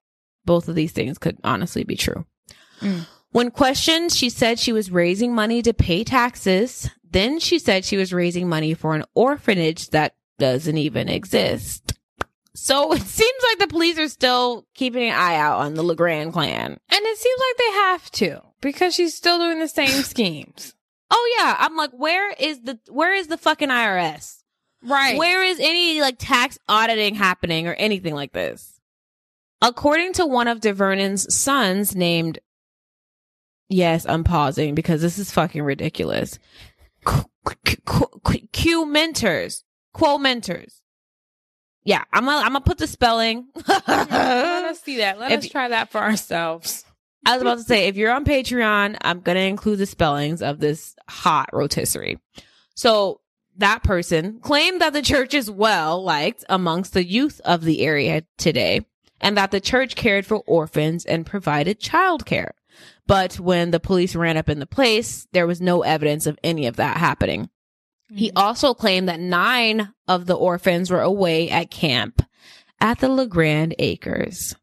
[0.45, 2.25] both of these things could honestly be true.
[2.79, 3.05] Mm.
[3.31, 6.89] When questioned, she said she was raising money to pay taxes.
[7.09, 11.93] Then she said she was raising money for an orphanage that doesn't even exist.
[12.53, 16.33] So it seems like the police are still keeping an eye out on the LeGrand
[16.33, 16.79] clan.
[16.89, 20.73] And it seems like they have to because she's still doing the same schemes.
[21.09, 24.43] Oh yeah, I'm like, where is the where is the fucking IRS?
[24.83, 25.17] Right.
[25.17, 28.79] Where is any like tax auditing happening or anything like this?
[29.61, 32.39] According to one of DeVernon's sons named
[33.69, 36.39] Yes, I'm pausing because this is fucking ridiculous.
[37.05, 37.23] Q,
[37.65, 37.77] Q,
[38.25, 39.63] Q, Q mentors.
[39.93, 40.81] Quo mentors.
[41.83, 43.47] Yeah, I'm gonna I'm gonna put the spelling.
[43.57, 44.13] Mm-hmm.
[44.13, 45.19] Let us see that.
[45.19, 46.83] Let If- us try that for ourselves.
[47.25, 50.41] I was about to say, if you're on Patreon, I'm going to include the spellings
[50.41, 52.19] of this hot rotisserie.
[52.73, 53.19] So
[53.57, 58.23] that person claimed that the church is well liked amongst the youth of the area
[58.37, 58.85] today
[59.19, 62.51] and that the church cared for orphans and provided childcare.
[63.05, 66.67] But when the police ran up in the place, there was no evidence of any
[66.67, 67.49] of that happening.
[68.09, 68.33] He mm.
[68.35, 72.21] also claimed that nine of the orphans were away at camp
[72.79, 74.55] at the LeGrand Acres.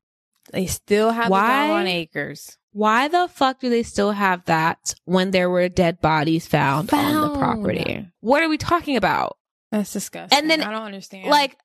[0.53, 1.67] They still have Why?
[1.67, 2.59] the on acres.
[2.73, 7.33] Why the fuck do they still have that when there were dead bodies found, on
[7.33, 8.09] the property?
[8.21, 9.37] What are we talking about?
[9.71, 10.37] That's disgusting.
[10.37, 11.29] And then, I don't understand.
[11.29, 11.57] Like,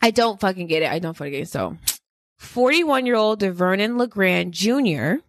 [0.00, 0.90] I don't fucking get it.
[0.90, 1.48] I don't fucking get it.
[1.48, 1.76] So,
[2.38, 5.24] 41 year old DeVernon LeGrand Jr.,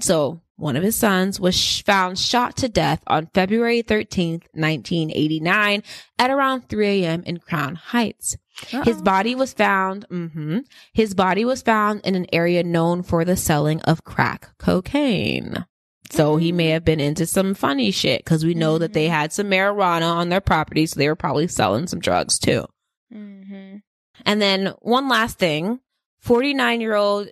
[0.00, 5.82] so one of his sons, was sh- found shot to death on February 13th, 1989
[6.18, 7.22] at around 3 a.m.
[7.24, 8.36] in Crown Heights.
[8.68, 9.02] His Uh-oh.
[9.02, 10.06] body was found.
[10.08, 10.60] hmm
[10.94, 15.66] His body was found in an area known for the selling of crack cocaine.
[16.10, 19.32] So he may have been into some funny shit because we know that they had
[19.34, 22.64] some marijuana on their property, so they were probably selling some drugs too.
[23.12, 23.82] Mhm.
[24.24, 25.80] And then one last thing,
[26.20, 27.28] 49 year old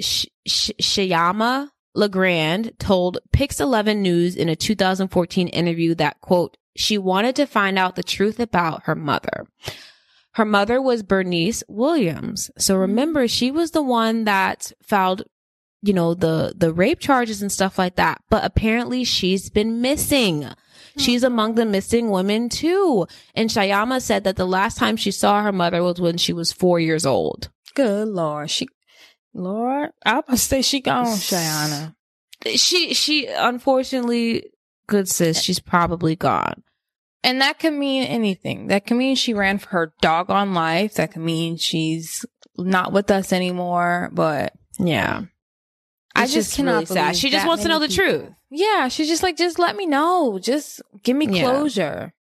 [0.00, 1.68] Sh- Sh- Shayama
[1.98, 7.76] LeGrand told Pix 11 News in a 2014 interview that quote, she wanted to find
[7.76, 9.46] out the truth about her mother.
[10.34, 12.52] Her mother was Bernice Williams.
[12.56, 12.80] So mm.
[12.82, 15.24] remember, she was the one that filed,
[15.82, 18.22] you know, the, the rape charges and stuff like that.
[18.30, 20.42] But apparently she's been missing.
[20.44, 20.54] Hmm.
[21.00, 23.08] She's among the missing women too.
[23.34, 26.52] And Shayama said that the last time she saw her mother was when she was
[26.52, 27.50] four years old.
[27.74, 28.50] Good Lord.
[28.50, 28.68] She,
[29.34, 31.94] Lord, I must say she gone, Shayana.
[32.56, 34.44] She, she, unfortunately,
[34.86, 36.62] good sis, she's probably gone.
[37.24, 38.68] And that can mean anything.
[38.68, 40.94] That can mean she ran for her doggone life.
[40.94, 42.24] That can mean she's
[42.56, 44.10] not with us anymore.
[44.12, 45.22] But Yeah.
[46.14, 47.16] I just, just cannot really sad.
[47.16, 48.30] She just wants to know the people- truth.
[48.50, 50.38] Yeah, she's just like, just let me know.
[50.38, 51.42] Just give me Yeah.
[51.42, 52.14] closure.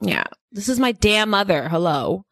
[0.00, 0.24] Yeah.
[0.50, 1.68] This is my damn mother.
[1.68, 2.24] Hello.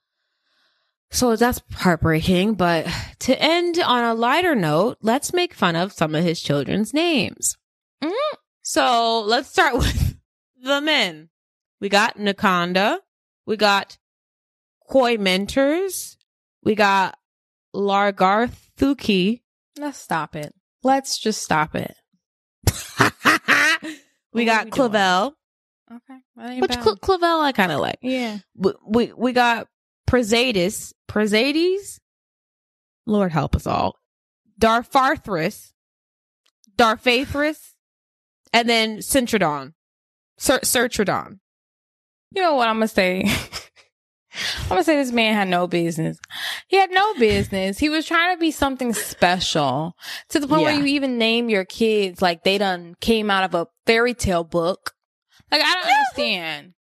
[1.14, 2.54] So that's heartbreaking.
[2.54, 2.88] But
[3.20, 7.56] to end on a lighter note, let's make fun of some of his children's names.
[8.02, 8.12] Mm.
[8.62, 10.16] So let's start with
[10.60, 11.28] the men.
[11.80, 12.98] We got Nakonda.
[13.46, 13.96] We got
[14.90, 16.16] Koi Mentors.
[16.64, 17.16] We got
[17.72, 19.42] Largarthuki.
[19.78, 20.52] Let's stop it.
[20.82, 21.94] Let's just stop it.
[24.32, 24.90] we got we doing?
[24.90, 25.36] Clavel.
[25.92, 26.58] Okay.
[26.58, 26.72] Which.
[26.72, 27.98] Cl- Clavel I kind of like.
[28.02, 28.38] yeah.
[28.56, 29.68] we we, we got
[30.08, 31.98] Prezadis, Prezades.
[33.06, 33.96] Lord help us all.
[34.60, 35.72] Darfarthris,
[36.76, 37.72] Darfaithris,
[38.52, 39.72] and then Centrodon,
[40.38, 41.38] Cer- Certrodon.
[42.32, 43.24] You know what I'm gonna say?
[44.62, 46.18] I'm gonna say this man had no business.
[46.68, 47.78] He had no business.
[47.78, 49.94] He was trying to be something special
[50.30, 50.68] to the point Yeah.
[50.72, 54.42] where you even name your kids like they done came out of a fairy tale
[54.44, 54.92] book.
[55.52, 56.74] Like I don't understand.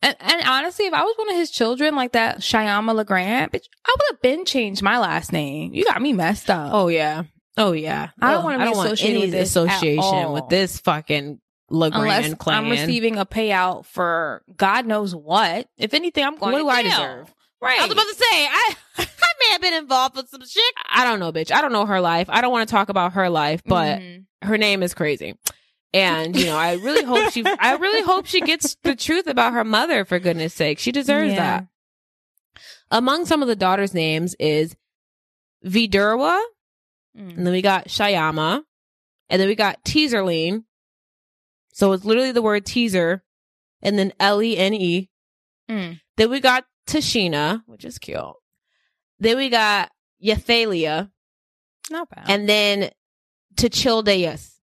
[0.00, 3.64] And, and honestly, if I was one of his children, like that Shyama LeGrand, bitch,
[3.84, 5.74] I would have been changed my last name.
[5.74, 6.70] You got me messed up.
[6.72, 7.24] Oh yeah,
[7.56, 8.10] oh yeah.
[8.20, 11.40] I don't Ugh, wanna be associated any with this at association with this fucking
[11.70, 12.64] LeGrand unless clan.
[12.64, 15.68] I'm receiving a payout for God knows what.
[15.76, 16.52] If anything, I'm going.
[16.52, 17.34] What to do I deserve?
[17.60, 17.80] Right.
[17.80, 19.06] I was about to say, I I
[19.40, 20.74] may have been involved with some shit.
[20.88, 21.50] I don't know, bitch.
[21.50, 22.28] I don't know her life.
[22.30, 24.26] I don't want to talk about her life, but Mhm.
[24.42, 25.34] her name is crazy.
[25.94, 29.54] And you know, I really hope she I really hope she gets the truth about
[29.54, 30.78] her mother for goodness sake.
[30.78, 31.36] She deserves Yeah.
[31.60, 31.66] that.
[32.90, 34.76] Among some of the daughters' names is
[35.64, 36.40] Vidurwa,
[37.16, 37.36] Mm.
[37.38, 38.62] and then we got Shayama,
[39.28, 40.64] and then we got Teaserline.
[41.72, 43.22] So it's literally the word teaser,
[43.82, 45.08] and then L E N E.
[45.70, 46.00] Mm.
[46.16, 48.18] Then we got Tashina, which is cute.
[49.18, 49.90] Then we got
[50.22, 51.10] Yathalia,
[51.90, 52.24] Not bad.
[52.28, 52.90] and then
[53.56, 54.57] Tachildeus.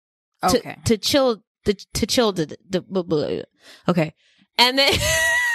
[0.45, 0.77] Okay.
[0.87, 3.43] To chill the to chill the, the blah, blah.
[3.89, 4.15] okay,
[4.59, 4.93] and then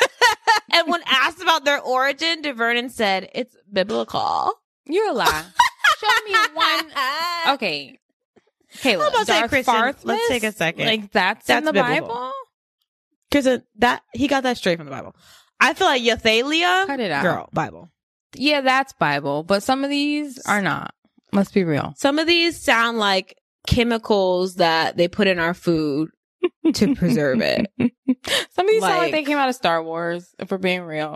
[0.74, 4.54] and when asked about their origin, DeVernon said it's biblical.
[4.86, 5.46] You're a lie.
[6.00, 6.92] Show me one.
[7.56, 8.00] Okay.
[8.80, 10.06] Kayla, I'm about to say, Darth Kristen, Farthmas?
[10.06, 10.86] let's take a second.
[10.86, 12.08] Like that's, That's in the biblical.
[12.08, 12.32] Bible.
[13.30, 15.16] Because that he got that straight from the Bible.
[15.60, 17.24] I feel like Yathalia, Cut it out.
[17.24, 17.90] girl, Bible.
[18.36, 20.94] Yeah, that's Bible, but some of these are not.
[21.34, 21.94] Let's be real.
[21.98, 23.38] Some of these sound like
[23.68, 26.10] chemicals that they put in our food
[26.74, 27.68] to preserve it.
[27.80, 30.82] Some of these sound like Like- they came out of Star Wars, if we're being
[30.82, 31.16] real.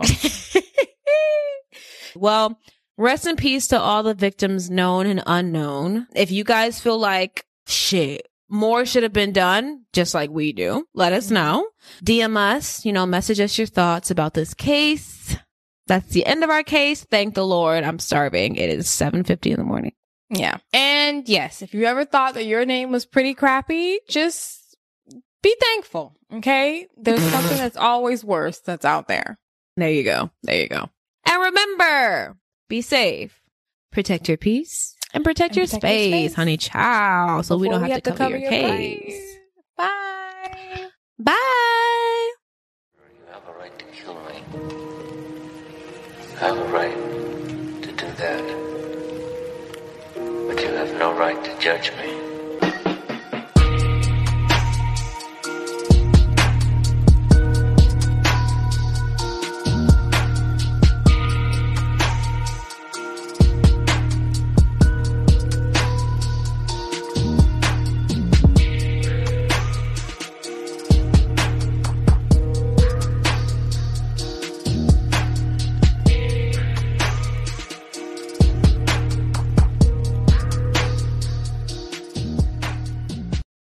[2.14, 2.58] well,
[2.96, 6.06] rest in peace to all the victims known and unknown.
[6.14, 10.86] If you guys feel like shit, more should have been done, just like we do,
[10.94, 11.34] let us mm-hmm.
[11.34, 11.68] know.
[12.04, 15.36] DM us, you know, message us your thoughts about this case.
[15.86, 17.04] That's the end of our case.
[17.04, 17.82] Thank the Lord.
[17.82, 18.56] I'm starving.
[18.56, 19.92] It is 7:50 in the morning.
[20.32, 20.56] Yeah.
[20.72, 24.76] And yes, if you ever thought that your name was pretty crappy, just
[25.42, 26.16] be thankful.
[26.32, 26.86] Okay.
[26.96, 29.38] There's something that's always worse that's out there.
[29.76, 30.30] There you go.
[30.42, 30.88] There you go.
[31.26, 32.36] And remember,
[32.68, 33.40] be safe.
[33.90, 36.34] Protect your peace and protect, And your, protect your space, space.
[36.34, 39.04] honey child, so we don't have, to, cover your, case.
[39.04, 39.36] place.
[39.76, 40.86] Bye.
[41.18, 42.32] Bye.
[42.96, 44.42] You have a right to kill me.
[46.30, 48.61] You have a right to do that.
[51.02, 52.21] No right to judge me.